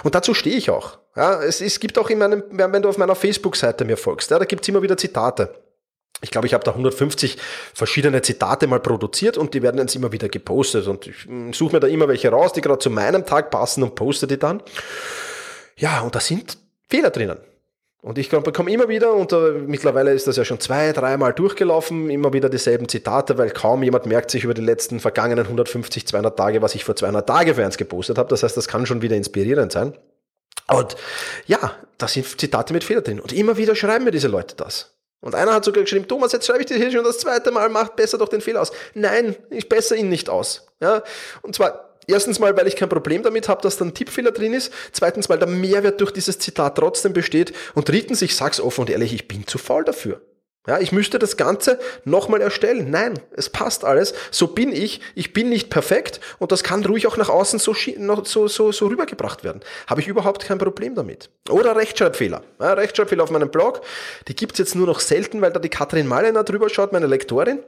Und 0.02 0.14
dazu 0.14 0.34
stehe 0.34 0.56
ich 0.56 0.70
auch. 0.70 0.98
Ja, 1.16 1.42
es, 1.42 1.60
es 1.60 1.80
gibt 1.80 1.98
auch 1.98 2.08
in 2.10 2.18
meinem, 2.18 2.42
wenn 2.50 2.82
du 2.82 2.88
auf 2.88 2.98
meiner 2.98 3.14
Facebook-Seite 3.14 3.84
mir 3.84 3.96
folgst, 3.96 4.30
ja, 4.30 4.38
da 4.38 4.44
gibt's 4.44 4.68
immer 4.68 4.82
wieder 4.82 4.96
Zitate. 4.96 5.54
Ich 6.22 6.30
glaube, 6.30 6.46
ich 6.46 6.54
habe 6.54 6.64
da 6.64 6.72
150 6.72 7.38
verschiedene 7.74 8.20
Zitate 8.20 8.66
mal 8.66 8.80
produziert 8.80 9.38
und 9.38 9.54
die 9.54 9.62
werden 9.62 9.78
jetzt 9.78 9.96
immer 9.96 10.12
wieder 10.12 10.28
gepostet. 10.28 10.86
Und 10.86 11.06
ich 11.06 11.24
hm, 11.24 11.52
suche 11.52 11.74
mir 11.74 11.80
da 11.80 11.86
immer 11.86 12.08
welche 12.08 12.30
raus, 12.30 12.52
die 12.52 12.60
gerade 12.60 12.78
zu 12.78 12.90
meinem 12.90 13.24
Tag 13.24 13.50
passen 13.50 13.82
und 13.82 13.94
poste 13.94 14.26
die 14.26 14.38
dann. 14.38 14.62
Ja, 15.76 16.00
und 16.00 16.14
da 16.14 16.20
sind 16.20 16.58
Fehler 16.88 17.10
drinnen. 17.10 17.38
Und 18.02 18.16
ich 18.16 18.30
bekomme 18.30 18.72
immer 18.72 18.88
wieder, 18.88 19.12
und 19.12 19.32
uh, 19.32 19.52
mittlerweile 19.66 20.12
ist 20.12 20.26
das 20.26 20.36
ja 20.36 20.44
schon 20.44 20.58
zwei, 20.58 20.92
dreimal 20.92 21.34
durchgelaufen, 21.34 22.08
immer 22.08 22.32
wieder 22.32 22.48
dieselben 22.48 22.88
Zitate, 22.88 23.36
weil 23.36 23.50
kaum 23.50 23.82
jemand 23.82 24.06
merkt 24.06 24.30
sich 24.30 24.44
über 24.44 24.54
die 24.54 24.62
letzten 24.62 25.00
vergangenen 25.00 25.44
150, 25.44 26.06
200 26.06 26.36
Tage, 26.36 26.62
was 26.62 26.74
ich 26.74 26.84
vor 26.84 26.96
200 26.96 27.26
Tagen 27.28 27.54
für 27.54 27.64
eins 27.64 27.76
gepostet 27.76 28.16
habe. 28.16 28.30
Das 28.30 28.42
heißt, 28.42 28.56
das 28.56 28.68
kann 28.68 28.86
schon 28.86 29.02
wieder 29.02 29.16
inspirierend 29.16 29.72
sein. 29.72 29.92
Und 30.68 30.96
ja, 31.46 31.72
da 31.98 32.08
sind 32.08 32.40
Zitate 32.40 32.72
mit 32.72 32.84
Fehler 32.84 33.02
drin. 33.02 33.20
Und 33.20 33.32
immer 33.32 33.58
wieder 33.58 33.74
schreiben 33.74 34.04
mir 34.04 34.12
diese 34.12 34.28
Leute 34.28 34.56
das. 34.56 34.94
Und 35.20 35.34
einer 35.34 35.52
hat 35.52 35.66
sogar 35.66 35.82
geschrieben, 35.82 36.08
Thomas, 36.08 36.32
jetzt 36.32 36.46
schreibe 36.46 36.60
ich 36.60 36.66
dir 36.66 36.78
hier 36.78 36.90
schon 36.90 37.04
das 37.04 37.18
zweite 37.18 37.50
Mal, 37.50 37.68
mach 37.68 37.90
besser 37.90 38.16
doch 38.16 38.28
den 38.28 38.40
Fehler 38.40 38.62
aus. 38.62 38.72
Nein, 38.94 39.36
ich 39.50 39.68
bessere 39.68 39.98
ihn 39.98 40.08
nicht 40.08 40.30
aus. 40.30 40.68
Ja? 40.80 41.02
Und 41.42 41.54
zwar 41.54 41.89
Erstens 42.10 42.38
mal, 42.38 42.56
weil 42.56 42.66
ich 42.66 42.76
kein 42.76 42.88
Problem 42.88 43.22
damit 43.22 43.48
habe, 43.48 43.62
dass 43.62 43.76
da 43.76 43.84
ein 43.84 43.94
Tippfehler 43.94 44.32
drin 44.32 44.52
ist. 44.52 44.72
Zweitens, 44.92 45.28
weil 45.28 45.38
der 45.38 45.48
Mehrwert 45.48 46.00
durch 46.00 46.12
dieses 46.12 46.38
Zitat 46.38 46.76
trotzdem 46.76 47.12
besteht. 47.12 47.52
Und 47.74 47.88
drittens, 47.88 48.22
ich 48.22 48.34
sag's 48.34 48.60
offen 48.60 48.82
und 48.82 48.90
ehrlich, 48.90 49.14
ich 49.14 49.28
bin 49.28 49.46
zu 49.46 49.58
faul 49.58 49.84
dafür. 49.84 50.20
Ja, 50.66 50.78
ich 50.78 50.92
müsste 50.92 51.18
das 51.18 51.38
Ganze 51.38 51.78
nochmal 52.04 52.42
erstellen. 52.42 52.90
Nein, 52.90 53.18
es 53.32 53.48
passt 53.48 53.82
alles. 53.82 54.12
So 54.30 54.48
bin 54.48 54.72
ich. 54.72 55.00
Ich 55.14 55.32
bin 55.32 55.48
nicht 55.48 55.70
perfekt 55.70 56.20
und 56.38 56.52
das 56.52 56.62
kann 56.62 56.84
ruhig 56.84 57.06
auch 57.06 57.16
nach 57.16 57.30
außen 57.30 57.58
so, 57.58 57.74
so, 57.74 58.46
so, 58.48 58.70
so 58.70 58.86
rübergebracht 58.86 59.42
werden. 59.42 59.62
Habe 59.86 60.02
ich 60.02 60.08
überhaupt 60.08 60.44
kein 60.44 60.58
Problem 60.58 60.94
damit. 60.94 61.30
Oder 61.48 61.76
Rechtschreibfehler. 61.76 62.42
Ja, 62.60 62.74
Rechtschreibfehler 62.74 63.24
auf 63.24 63.30
meinem 63.30 63.50
Blog. 63.50 63.80
Die 64.28 64.36
gibt's 64.36 64.58
jetzt 64.58 64.74
nur 64.74 64.86
noch 64.86 65.00
selten, 65.00 65.40
weil 65.40 65.50
da 65.50 65.60
die 65.60 65.70
Katrin 65.70 66.06
Malena 66.06 66.42
drüber 66.42 66.68
schaut, 66.68 66.92
meine 66.92 67.06
Lektorin. 67.06 67.60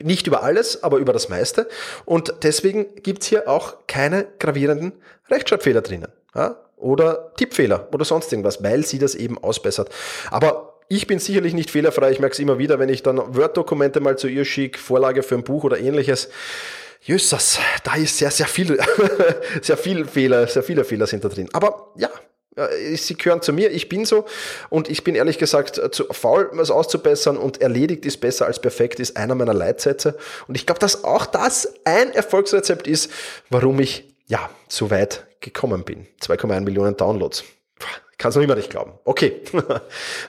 Nicht 0.00 0.26
über 0.26 0.42
alles, 0.42 0.82
aber 0.82 0.98
über 0.98 1.12
das 1.12 1.28
meiste. 1.28 1.68
Und 2.04 2.34
deswegen 2.42 2.86
gibt's 3.02 3.26
hier 3.26 3.48
auch 3.48 3.86
keine 3.86 4.26
gravierenden 4.38 4.92
Rechtschreibfehler 5.30 5.82
drinnen. 5.82 6.08
Ja? 6.34 6.56
Oder 6.76 7.32
Tippfehler 7.36 7.88
oder 7.92 8.04
sonst 8.04 8.32
irgendwas, 8.32 8.62
weil 8.62 8.84
sie 8.84 8.98
das 8.98 9.14
eben 9.14 9.38
ausbessert. 9.38 9.90
Aber 10.30 10.78
ich 10.88 11.06
bin 11.06 11.18
sicherlich 11.18 11.52
nicht 11.52 11.70
fehlerfrei. 11.70 12.10
Ich 12.12 12.20
merke 12.20 12.32
es 12.32 12.38
immer 12.38 12.58
wieder, 12.58 12.78
wenn 12.78 12.88
ich 12.88 13.02
dann 13.02 13.36
Word-Dokumente 13.36 14.00
mal 14.00 14.16
zu 14.16 14.28
ihr 14.28 14.44
schicke, 14.44 14.78
Vorlage 14.78 15.22
für 15.22 15.34
ein 15.34 15.44
Buch 15.44 15.64
oder 15.64 15.78
ähnliches. 15.78 16.30
Jössas, 17.02 17.58
da 17.84 17.94
ist 17.94 18.18
sehr, 18.18 18.30
sehr 18.30 18.46
viel, 18.46 18.78
sehr 19.62 19.76
viel 19.76 20.04
Fehler, 20.04 20.46
sehr 20.46 20.62
viele 20.62 20.84
Fehler 20.84 21.06
sind 21.06 21.24
da 21.24 21.28
drin. 21.28 21.48
Aber 21.52 21.92
ja, 21.96 22.10
sie 22.96 23.16
gehören 23.16 23.42
zu 23.42 23.52
mir, 23.52 23.70
ich 23.70 23.88
bin 23.88 24.04
so 24.04 24.26
und 24.68 24.88
ich 24.88 25.04
bin 25.04 25.14
ehrlich 25.14 25.38
gesagt 25.38 25.78
äh, 25.78 25.90
zu 25.90 26.04
faul, 26.12 26.50
was 26.52 26.70
auszubessern 26.70 27.36
und 27.36 27.60
erledigt 27.60 28.06
ist 28.06 28.18
besser 28.18 28.46
als 28.46 28.60
perfekt 28.60 29.00
ist 29.00 29.16
einer 29.16 29.34
meiner 29.34 29.54
Leitsätze. 29.54 30.16
Und 30.46 30.56
ich 30.56 30.66
glaube, 30.66 30.80
dass 30.80 31.04
auch 31.04 31.26
das 31.26 31.74
ein 31.84 32.12
Erfolgsrezept 32.12 32.86
ist, 32.86 33.10
warum 33.50 33.80
ich 33.80 34.14
ja 34.26 34.50
so 34.68 34.90
weit 34.90 35.26
gekommen 35.40 35.84
bin. 35.84 36.06
2,1 36.22 36.60
Millionen 36.60 36.96
Downloads. 36.96 37.44
Kann 38.18 38.30
es 38.30 38.34
noch 38.34 38.42
immer 38.42 38.56
nicht 38.56 38.70
glauben. 38.70 38.92
Okay, 39.04 39.42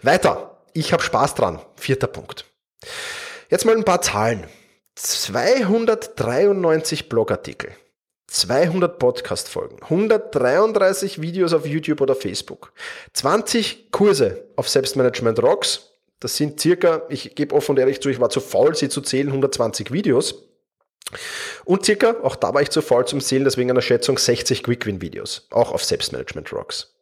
weiter. 0.04 0.58
Ich 0.74 0.94
habe 0.94 1.02
Spaß 1.02 1.34
dran. 1.36 1.60
Vierter 1.76 2.08
Punkt. 2.08 2.46
Jetzt 3.50 3.66
mal 3.66 3.76
ein 3.76 3.84
paar 3.84 4.02
Zahlen. 4.02 4.46
293 4.96 7.10
Blogartikel. 7.10 7.72
200 8.30 9.00
Podcast-Folgen, 9.00 9.82
133 9.84 11.22
Videos 11.22 11.54
auf 11.54 11.66
YouTube 11.66 12.02
oder 12.02 12.16
Facebook, 12.16 12.72
20 13.14 13.92
Kurse 13.92 14.46
auf 14.56 14.70
Selbstmanagement 14.70 15.42
Rocks. 15.42 15.94
Das 16.20 16.36
sind 16.36 16.60
circa, 16.60 17.04
ich 17.10 17.36
gebe 17.36 17.56
offen 17.56 17.72
und 17.72 17.80
ehrlich 17.80 18.02
zu, 18.02 18.10
ich 18.10 18.20
war 18.20 18.30
zu 18.30 18.42
faul, 18.42 18.76
sie 18.76 18.90
zu 18.90 19.02
zählen, 19.02 19.28
120 19.28 19.92
Videos. 19.92 20.44
Und 21.66 21.86
circa, 21.86 22.18
auch 22.24 22.36
da 22.36 22.54
war 22.54 22.62
ich 22.62 22.70
zu 22.70 22.82
faul 22.82 23.06
zum 23.06 23.22
Zählen, 23.22 23.44
deswegen 23.44 23.72
einer 23.72 23.82
Schätzung 23.82 24.18
60 24.18 24.64
Quick-Win-Videos, 24.64 25.48
auch 25.50 25.72
auf 25.72 25.84
Selbstmanagement 25.84 26.52
Rocks. 26.54 26.94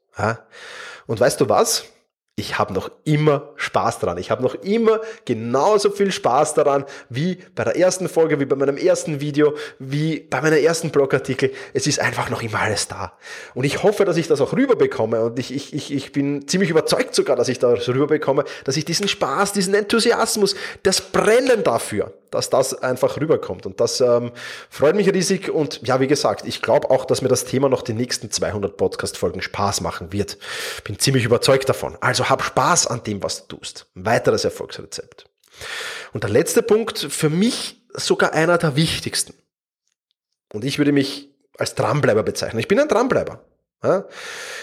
Und 1.08 1.20
weißt 1.20 1.42
du 1.42 1.50
was? 1.50 1.86
Ich 2.40 2.60
habe 2.60 2.72
noch 2.72 2.92
immer 3.04 3.50
Spaß 3.56 3.98
daran. 3.98 4.20
Ich 4.20 4.30
habe 4.30 4.44
noch 4.44 4.54
immer 4.54 5.02
genauso 5.26 5.90
viel 5.90 6.12
Spaß 6.12 6.54
daran 6.54 6.86
wie 7.10 7.40
bei 7.56 7.64
der 7.64 7.76
ersten 7.76 8.08
Folge, 8.08 8.40
wie 8.40 8.46
bei 8.46 8.56
meinem 8.56 8.78
ersten 8.78 9.20
Video, 9.20 9.56
wie 9.80 10.20
bei 10.20 10.40
meinem 10.42 10.64
ersten 10.64 10.92
Blogartikel. 10.92 11.52
Es 11.74 11.88
ist 11.88 12.00
einfach 12.00 12.30
noch 12.30 12.44
immer 12.44 12.60
alles 12.60 12.88
da. 12.88 13.14
Und 13.56 13.64
ich 13.64 13.82
hoffe, 13.82 14.06
dass 14.06 14.18
ich 14.18 14.28
das 14.28 14.40
auch 14.40 14.54
rüberbekomme. 14.54 15.20
Und 15.20 15.40
ich, 15.40 15.52
ich, 15.52 15.74
ich, 15.74 15.92
ich 15.92 16.12
bin 16.12 16.48
ziemlich 16.48 16.70
überzeugt 16.70 17.16
sogar, 17.16 17.36
dass 17.36 17.48
ich 17.48 17.58
das 17.58 17.90
rüberbekomme, 17.90 18.44
dass 18.66 18.78
ich 18.78 18.86
diesen 18.86 19.08
Spaß, 19.08 19.54
diesen 19.54 19.74
Enthusiasmus, 19.74 20.56
das 20.84 21.02
Brennen 21.02 21.64
dafür, 21.64 22.14
dass 22.30 22.52
das 22.52 22.76
einfach 22.76 23.18
rüberkommt. 23.18 23.66
Und 23.66 23.80
das 23.80 24.00
ähm, 24.00 24.32
freut 24.70 24.96
mich 24.96 25.12
riesig. 25.12 25.50
Und 25.50 25.82
ja, 25.88 26.00
wie 26.00 26.08
gesagt, 26.08 26.46
ich 26.46 26.62
glaube 26.62 26.92
auch, 26.92 27.06
dass 27.06 27.24
mir 27.24 27.30
das 27.30 27.46
Thema 27.46 27.68
noch 27.68 27.82
die 27.82 27.94
nächsten 27.94 28.30
200 28.30 28.78
Podcast-Folgen 28.78 29.42
Spaß 29.42 29.82
machen 29.82 30.14
wird. 30.14 30.38
Bin 30.84 31.00
ziemlich 31.00 31.26
überzeugt 31.26 31.68
davon. 31.68 31.98
Also 32.00 32.27
Hab 32.30 32.44
Spaß 32.44 32.88
an 32.88 33.04
dem, 33.04 33.24
was 33.24 33.48
du 33.48 33.58
tust. 33.58 33.88
Ein 33.96 34.06
weiteres 34.06 34.44
Erfolgsrezept. 34.44 35.30
Und 36.14 36.24
der 36.24 36.30
letzte 36.30 36.62
Punkt, 36.62 37.00
für 37.00 37.30
mich 37.30 37.82
sogar 37.94 38.34
einer 38.34 38.58
der 38.58 38.76
wichtigsten. 38.76 39.34
Und 40.54 40.64
ich 40.64 40.78
würde 40.78 40.92
mich 40.92 41.30
als 41.58 41.76
Dranbleiber 41.76 42.24
bezeichnen. 42.24 42.60
Ich 42.60 42.68
bin 42.68 42.80
ein 42.80 42.88
Dranbleiber. 42.88 43.44
Ja? 43.84 44.06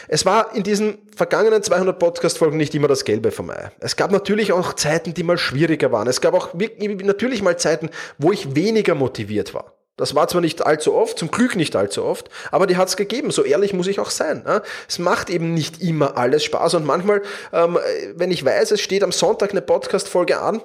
Es 0.08 0.26
war 0.26 0.54
in 0.54 0.62
diesen 0.62 0.98
vergangenen 1.14 1.62
200 1.62 1.98
Podcast-Folgen 1.98 2.56
nicht 2.56 2.74
immer 2.74 2.88
das 2.88 3.04
Gelbe 3.04 3.30
vom 3.30 3.50
Ei. 3.50 3.70
Es 3.80 3.96
gab 3.96 4.10
natürlich 4.10 4.52
auch 4.52 4.74
Zeiten, 4.74 5.14
die 5.14 5.22
mal 5.22 5.38
schwieriger 5.38 5.92
waren. 5.92 6.08
Es 6.08 6.20
gab 6.20 6.34
auch 6.34 6.54
natürlich 6.54 7.42
mal 7.42 7.58
Zeiten, 7.58 7.90
wo 8.18 8.32
ich 8.32 8.54
weniger 8.54 8.94
motiviert 8.94 9.54
war. 9.54 9.74
Das 9.96 10.14
war 10.14 10.26
zwar 10.26 10.40
nicht 10.40 10.66
allzu 10.66 10.94
oft, 10.94 11.18
zum 11.18 11.30
Glück 11.30 11.54
nicht 11.54 11.76
allzu 11.76 12.04
oft, 12.04 12.28
aber 12.50 12.66
die 12.66 12.76
hat 12.76 12.88
es 12.88 12.96
gegeben. 12.96 13.30
So 13.30 13.44
ehrlich 13.44 13.72
muss 13.72 13.86
ich 13.86 14.00
auch 14.00 14.10
sein. 14.10 14.42
Ja? 14.46 14.62
Es 14.88 14.98
macht 14.98 15.30
eben 15.30 15.54
nicht 15.54 15.80
immer 15.80 16.16
alles 16.16 16.42
Spaß 16.44 16.74
und 16.74 16.84
manchmal, 16.84 17.22
ähm, 17.52 17.78
wenn 18.14 18.32
ich 18.32 18.44
weiß, 18.44 18.72
es 18.72 18.80
steht 18.80 19.04
am 19.04 19.12
Sonntag 19.12 19.52
eine 19.52 19.62
Podcast-Folge 19.62 20.40
an, 20.40 20.62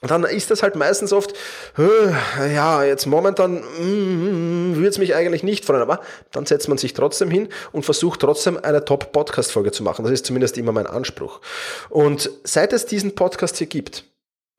dann 0.00 0.24
ist 0.24 0.50
das 0.50 0.62
halt 0.62 0.74
meistens 0.74 1.12
oft, 1.12 1.32
ja, 1.76 2.82
jetzt 2.82 3.06
momentan 3.06 3.60
mm, 3.60 4.74
würde 4.74 4.88
es 4.88 4.98
mich 4.98 5.14
eigentlich 5.14 5.44
nicht 5.44 5.64
freuen, 5.64 5.82
aber 5.82 6.00
dann 6.32 6.44
setzt 6.44 6.68
man 6.68 6.76
sich 6.76 6.92
trotzdem 6.92 7.30
hin 7.30 7.48
und 7.70 7.84
versucht 7.84 8.20
trotzdem 8.20 8.58
eine 8.62 8.84
Top-Podcast-Folge 8.84 9.70
zu 9.70 9.84
machen. 9.84 10.02
Das 10.04 10.12
ist 10.12 10.26
zumindest 10.26 10.58
immer 10.58 10.72
mein 10.72 10.88
Anspruch. 10.88 11.40
Und 11.88 12.30
seit 12.42 12.72
es 12.72 12.86
diesen 12.86 13.14
Podcast 13.14 13.58
hier 13.58 13.68
gibt, 13.68 14.04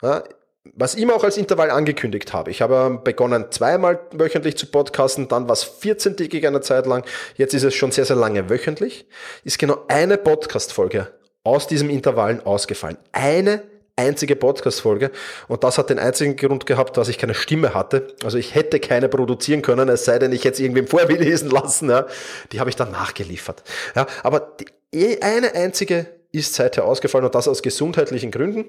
ja, 0.02 0.24
was 0.76 0.96
ich 0.96 1.02
immer 1.02 1.16
auch 1.16 1.24
als 1.24 1.38
Intervall 1.38 1.72
angekündigt 1.72 2.34
habe. 2.34 2.50
Ich 2.50 2.62
habe 2.62 3.02
begonnen 3.04 3.46
zweimal 3.52 4.00
wöchentlich 4.12 4.58
zu 4.58 4.68
podcasten, 4.68 5.28
dann 5.28 5.48
war 5.48 5.54
es 5.54 5.66
14-tägig 5.66 6.48
eine 6.48 6.62
Zeit 6.62 6.86
lang, 6.86 7.04
jetzt 7.36 7.54
ist 7.54 7.64
es 7.64 7.76
schon 7.76 7.92
sehr, 7.92 8.06
sehr 8.06 8.16
lange 8.16 8.50
wöchentlich, 8.50 9.06
ist 9.44 9.60
genau 9.60 9.84
eine 9.88 10.18
Podcast-Folge 10.18 11.08
aus 11.44 11.68
diesem 11.68 11.90
Intervallen 11.90 12.46
ausgefallen. 12.46 12.98
Eine 13.12 13.64
einzige 13.98 14.36
Podcast-Folge. 14.36 15.12
Und 15.48 15.64
das 15.64 15.78
hat 15.78 15.90
den 15.90 16.00
einzigen 16.00 16.38
Grund 16.38 16.66
gehabt, 16.66 16.98
dass 16.98 17.10
ich 17.10 17.18
keine 17.18 17.34
Stimme 17.34 17.74
hatte. 17.74 18.08
Also 18.24 18.38
ich 18.38 18.56
hätte 18.56 18.80
keine 18.80 19.10
produzieren 19.10 19.62
können, 19.62 19.90
es 19.90 20.06
sei 20.06 20.18
denn, 20.18 20.32
ich 20.32 20.46
hätte 20.46 20.56
es 20.56 20.60
irgendwem 20.62 20.88
vorlesen 20.88 21.52
lassen. 21.52 21.90
Ja. 21.90 22.08
Die 22.54 22.60
habe 22.62 22.70
ich 22.70 22.76
dann 22.78 22.92
nachgeliefert. 22.92 23.64
Ja, 23.96 24.08
aber 24.24 24.56
die, 24.94 25.22
eine 25.22 25.54
einzige 25.54 26.08
ist 26.32 26.56
seither 26.56 26.86
ausgefallen 26.86 27.26
und 27.26 27.36
das 27.36 27.48
aus 27.48 27.62
gesundheitlichen 27.62 28.32
Gründen 28.32 28.66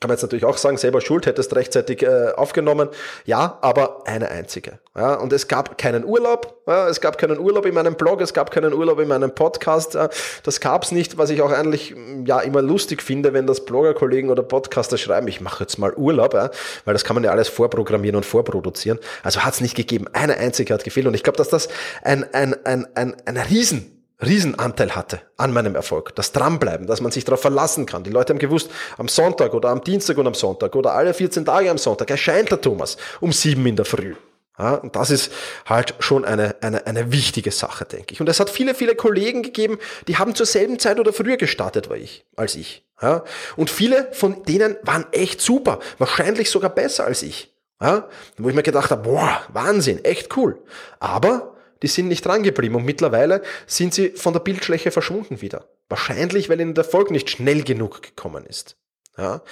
kann 0.00 0.08
man 0.08 0.14
jetzt 0.14 0.22
natürlich 0.22 0.46
auch 0.46 0.56
sagen, 0.56 0.78
selber 0.78 1.02
schuld, 1.02 1.26
hättest 1.26 1.54
rechtzeitig 1.54 2.02
äh, 2.02 2.30
aufgenommen. 2.34 2.88
Ja, 3.26 3.58
aber 3.60 4.06
eine 4.06 4.30
einzige. 4.30 4.78
Ja, 4.96 5.14
und 5.14 5.30
es 5.30 5.46
gab 5.46 5.76
keinen 5.76 6.06
Urlaub. 6.06 6.62
Ja, 6.66 6.88
es 6.88 7.02
gab 7.02 7.18
keinen 7.18 7.38
Urlaub 7.38 7.66
in 7.66 7.74
meinem 7.74 7.96
Blog, 7.96 8.22
es 8.22 8.32
gab 8.32 8.50
keinen 8.50 8.72
Urlaub 8.72 8.98
in 8.98 9.08
meinem 9.08 9.34
Podcast. 9.34 9.92
Ja, 9.92 10.08
das 10.42 10.60
gab's 10.60 10.90
nicht, 10.90 11.18
was 11.18 11.28
ich 11.28 11.42
auch 11.42 11.52
eigentlich 11.52 11.94
ja 12.24 12.40
immer 12.40 12.62
lustig 12.62 13.02
finde, 13.02 13.34
wenn 13.34 13.46
das 13.46 13.66
Bloggerkollegen 13.66 14.30
oder 14.30 14.42
Podcaster 14.42 14.96
schreiben, 14.96 15.28
ich 15.28 15.42
mache 15.42 15.64
jetzt 15.64 15.78
mal 15.78 15.92
Urlaub, 15.92 16.32
ja, 16.32 16.50
weil 16.86 16.94
das 16.94 17.04
kann 17.04 17.14
man 17.14 17.24
ja 17.24 17.30
alles 17.30 17.48
vorprogrammieren 17.50 18.16
und 18.16 18.24
vorproduzieren. 18.24 18.98
Also 19.22 19.40
hat's 19.40 19.60
nicht 19.60 19.76
gegeben. 19.76 20.06
Eine 20.14 20.38
einzige 20.38 20.72
hat 20.72 20.82
gefehlt. 20.82 21.08
Und 21.08 21.14
ich 21.14 21.22
glaube, 21.22 21.36
dass 21.36 21.50
das 21.50 21.68
ein, 22.02 22.24
ein, 22.32 22.56
ein, 22.64 22.86
ein, 22.94 23.16
ein 23.26 23.36
Riesen 23.36 23.99
Riesenanteil 24.22 24.94
hatte 24.94 25.20
an 25.36 25.52
meinem 25.52 25.74
Erfolg. 25.74 26.14
Das 26.14 26.32
Dranbleiben, 26.32 26.86
dass 26.86 27.00
man 27.00 27.12
sich 27.12 27.24
darauf 27.24 27.40
verlassen 27.40 27.86
kann. 27.86 28.04
Die 28.04 28.10
Leute 28.10 28.32
haben 28.32 28.38
gewusst, 28.38 28.70
am 28.98 29.08
Sonntag 29.08 29.54
oder 29.54 29.70
am 29.70 29.82
Dienstag 29.82 30.18
und 30.18 30.26
am 30.26 30.34
Sonntag 30.34 30.76
oder 30.76 30.92
alle 30.92 31.14
14 31.14 31.44
Tage 31.44 31.70
am 31.70 31.78
Sonntag 31.78 32.10
erscheint 32.10 32.50
der 32.50 32.60
Thomas 32.60 32.96
um 33.20 33.32
sieben 33.32 33.66
in 33.66 33.76
der 33.76 33.84
Früh. 33.84 34.14
Ja, 34.58 34.74
und 34.74 34.94
das 34.94 35.10
ist 35.10 35.32
halt 35.64 35.94
schon 36.00 36.26
eine, 36.26 36.54
eine, 36.60 36.86
eine 36.86 37.12
wichtige 37.12 37.50
Sache, 37.50 37.86
denke 37.86 38.12
ich. 38.12 38.20
Und 38.20 38.28
es 38.28 38.40
hat 38.40 38.50
viele, 38.50 38.74
viele 38.74 38.94
Kollegen 38.94 39.42
gegeben, 39.42 39.78
die 40.06 40.18
haben 40.18 40.34
zur 40.34 40.44
selben 40.44 40.78
Zeit 40.78 41.00
oder 41.00 41.14
früher 41.14 41.38
gestartet 41.38 41.88
war 41.88 41.96
ich, 41.96 42.26
als 42.36 42.56
ich. 42.56 42.84
Ja, 43.00 43.24
und 43.56 43.70
viele 43.70 44.08
von 44.12 44.42
denen 44.42 44.76
waren 44.82 45.06
echt 45.12 45.40
super, 45.40 45.78
wahrscheinlich 45.96 46.50
sogar 46.50 46.68
besser 46.68 47.06
als 47.06 47.22
ich. 47.22 47.54
Ja, 47.80 48.06
wo 48.36 48.50
ich 48.50 48.54
mir 48.54 48.62
gedacht 48.62 48.90
habe, 48.90 49.08
boah, 49.08 49.40
Wahnsinn, 49.54 50.04
echt 50.04 50.36
cool. 50.36 50.58
Aber 50.98 51.49
die 51.82 51.88
sind 51.88 52.08
nicht 52.08 52.24
dran 52.24 52.42
geblieben 52.42 52.74
und 52.74 52.84
mittlerweile 52.84 53.42
sind 53.66 53.94
sie 53.94 54.10
von 54.10 54.32
der 54.32 54.40
Bildschläche 54.40 54.90
verschwunden 54.90 55.40
wieder. 55.40 55.66
Wahrscheinlich, 55.88 56.48
weil 56.48 56.60
ihnen 56.60 56.74
der 56.74 56.84
Erfolg 56.84 57.10
nicht 57.10 57.30
schnell 57.30 57.62
genug 57.62 58.02
gekommen 58.02 58.46
ist. 58.46 58.76
Ja. 59.18 59.42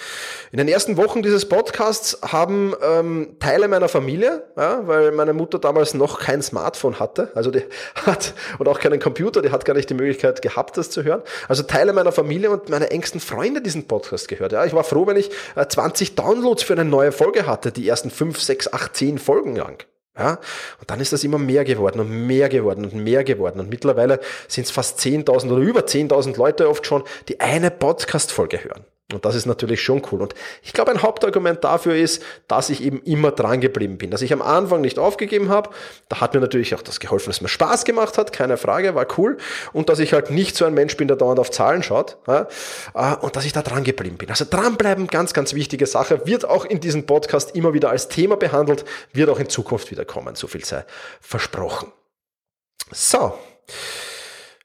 In 0.50 0.58
den 0.58 0.68
ersten 0.68 0.96
Wochen 0.96 1.22
dieses 1.22 1.46
Podcasts 1.46 2.18
haben 2.22 2.74
ähm, 2.82 3.36
Teile 3.38 3.68
meiner 3.68 3.88
Familie, 3.88 4.44
ja, 4.56 4.86
weil 4.86 5.12
meine 5.12 5.34
Mutter 5.34 5.58
damals 5.58 5.94
noch 5.94 6.20
kein 6.20 6.40
Smartphone 6.42 6.98
hatte, 6.98 7.32
also 7.34 7.50
die 7.50 7.64
hat 8.06 8.34
und 8.58 8.68
auch 8.68 8.78
keinen 8.78 9.00
Computer, 9.00 9.42
die 9.42 9.50
hat 9.50 9.64
gar 9.64 9.74
nicht 9.74 9.90
die 9.90 9.94
Möglichkeit 9.94 10.40
gehabt, 10.40 10.78
das 10.78 10.90
zu 10.90 11.02
hören. 11.02 11.22
Also 11.48 11.64
Teile 11.64 11.92
meiner 11.92 12.12
Familie 12.12 12.50
und 12.50 12.70
meine 12.70 12.90
engsten 12.90 13.20
Freunde 13.20 13.60
diesen 13.60 13.86
Podcast 13.86 14.28
gehört. 14.28 14.52
Ja, 14.52 14.64
ich 14.64 14.72
war 14.72 14.84
froh, 14.84 15.06
wenn 15.06 15.16
ich 15.16 15.30
äh, 15.54 15.66
20 15.66 16.14
Downloads 16.14 16.62
für 16.62 16.72
eine 16.72 16.84
neue 16.84 17.12
Folge 17.12 17.46
hatte, 17.46 17.72
die 17.72 17.86
ersten 17.86 18.10
5, 18.10 18.40
6, 18.40 18.72
8, 18.72 18.96
10 18.96 19.18
Folgen 19.18 19.56
lang. 19.56 19.84
Ja? 20.18 20.38
Und 20.81 20.90
dann 20.90 21.00
ist 21.00 21.12
das 21.12 21.24
immer 21.24 21.38
mehr 21.38 21.64
geworden 21.64 22.00
und 22.00 22.26
mehr 22.26 22.48
geworden 22.48 22.85
und 22.85 22.94
mehr 22.94 23.24
geworden. 23.24 23.61
Und 23.61 23.70
mittlerweile 23.70 24.20
sind 24.48 24.64
es 24.64 24.70
fast 24.70 24.98
10.000 25.00 25.50
oder 25.50 25.62
über 25.62 25.81
10.000 25.81 26.37
Leute 26.37 26.68
oft 26.68 26.87
schon, 26.87 27.04
die 27.28 27.40
eine 27.40 27.70
Podcast-Folge 27.70 28.64
hören. 28.64 28.85
Und 29.11 29.25
das 29.25 29.35
ist 29.35 29.47
natürlich 29.47 29.81
schon 29.81 30.03
cool. 30.12 30.21
Und 30.21 30.35
ich 30.62 30.75
glaube, 30.75 30.90
ein 30.90 31.01
Hauptargument 31.01 31.64
dafür 31.64 31.97
ist, 31.97 32.23
dass 32.47 32.68
ich 32.68 32.83
eben 32.83 33.01
immer 33.05 33.31
dran 33.31 33.62
geblieben 33.62 33.97
bin. 33.97 34.11
Dass 34.11 34.21
ich 34.21 34.35
am 34.35 34.42
Anfang 34.42 34.83
nicht 34.83 34.99
aufgegeben 34.99 35.49
habe. 35.49 35.71
Da 36.11 36.21
hat 36.21 36.35
mir 36.35 36.40
natürlich 36.40 36.75
auch 36.75 36.83
das 36.83 37.01
geholfen, 37.01 37.31
dass 37.31 37.40
mir 37.40 37.49
Spaß 37.49 37.87
gemacht 37.87 38.18
hat, 38.18 38.35
keine 38.35 38.59
Frage, 38.59 38.94
war 38.94 39.07
cool. 39.16 39.38
Und 39.73 39.88
dass 39.88 39.99
ich 39.99 40.12
halt 40.12 40.31
nicht 40.31 40.57
so 40.57 40.66
ein 40.66 40.75
Mensch 40.75 40.94
bin, 40.99 41.09
der 41.09 41.16
dauernd 41.16 41.40
auf 41.40 41.51
Zahlen 41.51 41.83
schaut. 41.83 42.18
Äh, 42.27 42.44
und 43.23 43.35
dass 43.35 43.47
ich 43.47 43.55
da 43.55 43.62
dran 43.62 43.83
geblieben 43.83 44.18
bin. 44.18 44.29
Also 44.29 44.44
dranbleiben, 44.49 45.07
ganz, 45.07 45.33
ganz 45.33 45.55
wichtige 45.55 45.87
Sache. 45.87 46.27
Wird 46.27 46.44
auch 46.44 46.66
in 46.66 46.81
diesem 46.81 47.07
Podcast 47.07 47.57
immer 47.57 47.73
wieder 47.73 47.88
als 47.88 48.09
Thema 48.09 48.37
behandelt. 48.37 48.85
Wird 49.14 49.31
auch 49.31 49.38
in 49.38 49.49
Zukunft 49.49 49.90
wieder 49.90 50.05
kommen. 50.05 50.35
So 50.35 50.49
viel 50.49 50.66
sei 50.66 50.85
versprochen. 51.23 51.92
So. 52.90 53.38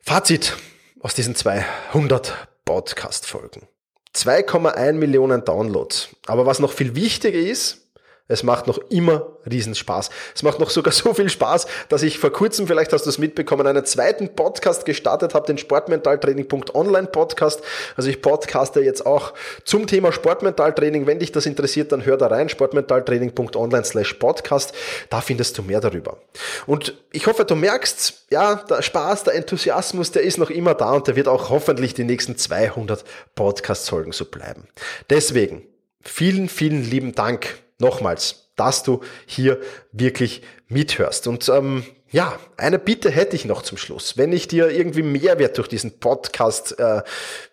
Fazit 0.02 0.58
aus 1.00 1.14
diesen 1.14 1.34
200 1.34 2.34
Podcast-Folgen. 2.66 3.70
2,1 4.16 4.94
Millionen 4.94 5.44
Downloads. 5.44 6.10
Aber 6.28 6.46
was 6.46 6.60
noch 6.60 6.72
viel 6.72 6.96
wichtiger 6.96 7.40
ist, 7.40 7.83
es 8.30 8.42
macht 8.42 8.68
noch 8.68 8.78
immer 8.90 9.38
Riesenspaß. 9.50 10.10
Es 10.34 10.44
macht 10.44 10.60
noch 10.60 10.70
sogar 10.70 10.94
so 10.94 11.14
viel 11.14 11.30
Spaß, 11.30 11.68
dass 11.90 12.04
ich 12.04 12.20
vor 12.20 12.32
kurzem, 12.32 12.68
vielleicht 12.68 12.94
hast 12.94 13.06
du 13.06 13.10
es 13.10 13.18
mitbekommen, 13.18 13.68
einen 13.68 13.84
zweiten 13.84 14.34
Podcast 14.34 14.86
gestartet 14.86 15.34
habe, 15.34 15.46
den 15.46 15.58
Sportmentaltraining.online 15.58 17.08
Podcast. 17.08 17.62
Also 17.98 18.10
ich 18.10 18.22
podcaste 18.22 18.80
jetzt 18.80 19.06
auch 19.06 19.34
zum 19.66 19.88
Thema 19.88 20.14
Sportmentaltraining. 20.14 21.06
Wenn 21.06 21.20
dich 21.20 21.34
das 21.34 21.46
interessiert, 21.46 21.92
dann 21.92 22.06
hör 22.06 22.16
da 22.16 22.28
rein, 22.28 22.48
sportmentaltraining.online 22.48 23.84
slash 23.84 24.14
podcast. 24.14 24.74
Da 25.10 25.20
findest 25.20 25.58
du 25.58 25.64
mehr 25.64 25.82
darüber. 25.82 26.18
Und 26.66 26.98
ich 27.12 27.28
hoffe, 27.28 27.44
du 27.44 27.56
merkst, 27.56 28.28
ja, 28.30 28.56
der 28.56 28.82
Spaß, 28.82 29.26
der 29.26 29.36
Enthusiasmus, 29.36 30.12
der 30.12 30.24
ist 30.24 30.38
noch 30.38 30.50
immer 30.50 30.76
da 30.76 30.94
und 30.94 31.08
der 31.08 31.18
wird 31.18 31.28
auch 31.28 31.50
hoffentlich 31.50 31.94
die 31.94 32.06
nächsten 32.06 32.38
200 32.38 33.04
Podcast-Folgen 33.36 34.14
so 34.14 34.26
bleiben. 34.26 34.70
Deswegen, 35.10 35.68
vielen, 36.02 36.48
vielen 36.48 36.90
lieben 36.90 37.14
Dank 37.14 37.63
nochmals, 37.80 38.50
dass 38.56 38.84
du 38.84 39.02
hier 39.26 39.60
wirklich 39.92 40.44
mithörst. 40.68 41.28
Und 41.28 41.50
ähm, 41.50 41.84
ja, 42.14 42.40
eine 42.58 42.78
Bitte 42.78 43.10
hätte 43.10 43.36
ich 43.36 43.46
noch 43.46 43.64
zum 43.64 43.80
Schluss, 43.80 44.20
wenn 44.20 44.34
ich 44.34 44.48
dir 44.48 44.70
irgendwie 44.70 45.02
Mehrwert 45.02 45.58
durch 45.58 45.68
diesen 45.68 46.00
Podcast 46.00 46.80
äh, 46.80 47.02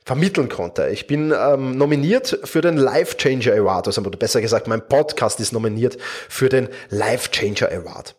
vermitteln 0.04 0.50
konnte. 0.50 0.88
Ich 0.88 1.06
bin 1.06 1.32
ähm, 1.34 1.78
nominiert 1.78 2.38
für 2.44 2.60
den 2.60 2.76
Life 2.76 3.16
Changer 3.16 3.54
Award, 3.54 3.86
also 3.86 4.02
besser 4.02 4.42
gesagt, 4.42 4.68
mein 4.68 4.86
Podcast 4.86 5.40
ist 5.40 5.54
nominiert 5.54 5.96
für 6.28 6.50
den 6.50 6.68
Life 6.90 7.30
Changer 7.30 7.72
Award. 7.72 8.16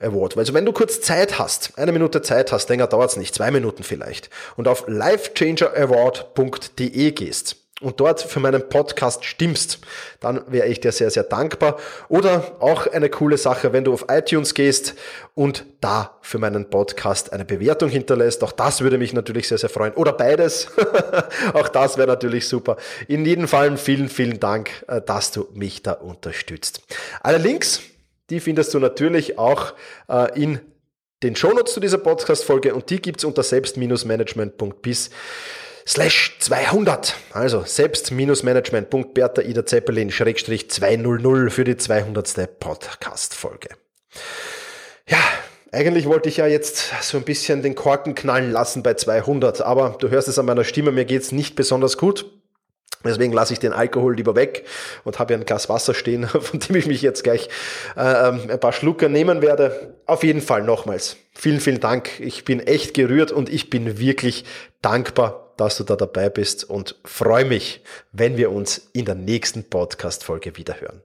Award. 0.00 0.38
Also 0.38 0.54
wenn 0.54 0.64
du 0.64 0.72
kurz 0.72 1.02
Zeit 1.02 1.38
hast, 1.38 1.76
eine 1.76 1.92
Minute 1.92 2.22
Zeit 2.22 2.52
hast, 2.52 2.70
länger 2.70 2.86
dauert 2.86 3.10
es 3.10 3.18
nicht, 3.18 3.34
zwei 3.34 3.50
Minuten 3.50 3.82
vielleicht, 3.82 4.30
und 4.56 4.68
auf 4.68 4.84
lifechangeraward.de 4.88 7.12
gehst, 7.12 7.61
und 7.82 8.00
dort 8.00 8.22
für 8.22 8.40
meinen 8.40 8.68
Podcast 8.68 9.24
stimmst, 9.24 9.80
dann 10.20 10.42
wäre 10.48 10.68
ich 10.68 10.80
dir 10.80 10.92
sehr, 10.92 11.10
sehr 11.10 11.24
dankbar. 11.24 11.78
Oder 12.08 12.56
auch 12.60 12.86
eine 12.86 13.10
coole 13.10 13.36
Sache, 13.36 13.72
wenn 13.72 13.84
du 13.84 13.92
auf 13.92 14.06
iTunes 14.08 14.54
gehst 14.54 14.94
und 15.34 15.64
da 15.80 16.18
für 16.22 16.38
meinen 16.38 16.70
Podcast 16.70 17.32
eine 17.32 17.44
Bewertung 17.44 17.88
hinterlässt. 17.88 18.42
Auch 18.44 18.52
das 18.52 18.80
würde 18.80 18.98
mich 18.98 19.12
natürlich 19.12 19.48
sehr, 19.48 19.58
sehr 19.58 19.70
freuen. 19.70 19.94
Oder 19.94 20.12
beides. 20.12 20.68
auch 21.52 21.68
das 21.68 21.96
wäre 21.98 22.08
natürlich 22.08 22.48
super. 22.48 22.76
In 23.08 23.24
jedem 23.24 23.48
Fall 23.48 23.76
vielen, 23.76 24.08
vielen 24.08 24.40
Dank, 24.40 24.70
äh, 24.88 25.00
dass 25.00 25.32
du 25.32 25.48
mich 25.52 25.82
da 25.82 25.92
unterstützt. 25.92 26.82
Alle 27.22 27.38
Links, 27.38 27.82
die 28.30 28.40
findest 28.40 28.72
du 28.74 28.78
natürlich 28.78 29.38
auch 29.38 29.74
äh, 30.08 30.40
in 30.40 30.60
den 31.22 31.36
Shownotes 31.36 31.74
zu 31.74 31.80
dieser 31.80 31.98
Podcast-Folge 31.98 32.74
und 32.74 32.90
die 32.90 33.00
gibt's 33.00 33.24
unter 33.24 33.42
selbst-management.bis 33.42 35.10
slash 35.86 36.36
200. 36.40 37.14
Also 37.32 37.62
selbst-management.bertha 37.64 39.42
Ida 39.42 39.66
Zeppelin 39.66 40.10
schrägstrich 40.10 40.70
200 40.70 41.52
für 41.52 41.64
die 41.64 41.76
200. 41.76 42.58
Podcast-Folge. 42.58 43.68
Ja, 45.08 45.18
Eigentlich 45.74 46.04
wollte 46.04 46.28
ich 46.28 46.36
ja 46.36 46.46
jetzt 46.46 46.92
so 47.00 47.16
ein 47.16 47.24
bisschen 47.24 47.62
den 47.62 47.74
Korken 47.74 48.14
knallen 48.14 48.52
lassen 48.52 48.82
bei 48.82 48.92
200, 48.92 49.62
aber 49.62 49.96
du 49.98 50.10
hörst 50.10 50.28
es 50.28 50.38
an 50.38 50.44
meiner 50.44 50.64
Stimme, 50.64 50.92
mir 50.92 51.06
geht's 51.06 51.32
nicht 51.32 51.56
besonders 51.56 51.96
gut. 51.96 52.30
Deswegen 53.04 53.32
lasse 53.32 53.54
ich 53.54 53.58
den 53.58 53.72
Alkohol 53.72 54.14
lieber 54.14 54.36
weg 54.36 54.64
und 55.04 55.18
habe 55.18 55.32
ja 55.32 55.40
ein 55.40 55.46
Glas 55.46 55.68
Wasser 55.68 55.94
stehen, 55.94 56.28
von 56.28 56.60
dem 56.60 56.76
ich 56.76 56.86
mich 56.86 57.02
jetzt 57.02 57.24
gleich 57.24 57.48
äh, 57.96 58.28
ähm, 58.28 58.42
ein 58.48 58.60
paar 58.60 58.72
Schlucker 58.72 59.08
nehmen 59.08 59.42
werde. 59.42 59.94
Auf 60.06 60.22
jeden 60.22 60.42
Fall 60.42 60.62
nochmals. 60.62 61.16
Vielen, 61.32 61.60
vielen 61.60 61.80
Dank. 61.80 62.20
Ich 62.20 62.44
bin 62.44 62.60
echt 62.60 62.94
gerührt 62.94 63.32
und 63.32 63.48
ich 63.48 63.70
bin 63.70 63.98
wirklich 63.98 64.44
dankbar, 64.82 65.41
dass 65.56 65.76
du 65.76 65.84
da 65.84 65.96
dabei 65.96 66.28
bist 66.28 66.64
und 66.64 66.96
freue 67.04 67.44
mich, 67.44 67.82
wenn 68.12 68.36
wir 68.36 68.50
uns 68.50 68.88
in 68.92 69.04
der 69.04 69.14
nächsten 69.14 69.64
Podcast-Folge 69.64 70.56
wiederhören. 70.56 71.02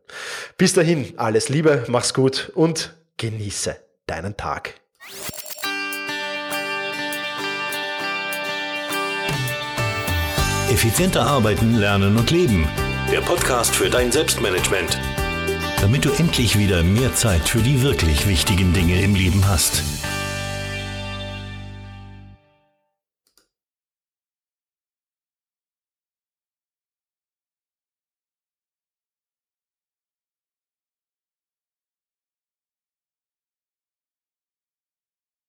Bis 0.57 0.73
dahin, 0.73 1.13
alles 1.17 1.49
Liebe, 1.49 1.83
mach's 1.87 2.13
gut 2.13 2.51
und 2.55 2.95
genieße 3.17 3.75
deinen 4.07 4.37
Tag. 4.37 4.75
Effizienter 10.69 11.25
arbeiten, 11.25 11.75
lernen 11.75 12.17
und 12.17 12.29
leben. 12.29 12.67
Der 13.09 13.21
Podcast 13.21 13.73
für 13.73 13.89
dein 13.89 14.11
Selbstmanagement. 14.11 14.99
Damit 15.79 16.03
du 16.03 16.09
endlich 16.11 16.57
wieder 16.59 16.83
mehr 16.83 17.15
Zeit 17.15 17.47
für 17.47 17.59
die 17.59 17.81
wirklich 17.81 18.27
wichtigen 18.27 18.73
Dinge 18.73 19.01
im 19.01 19.15
Leben 19.15 19.47
hast. 19.47 19.81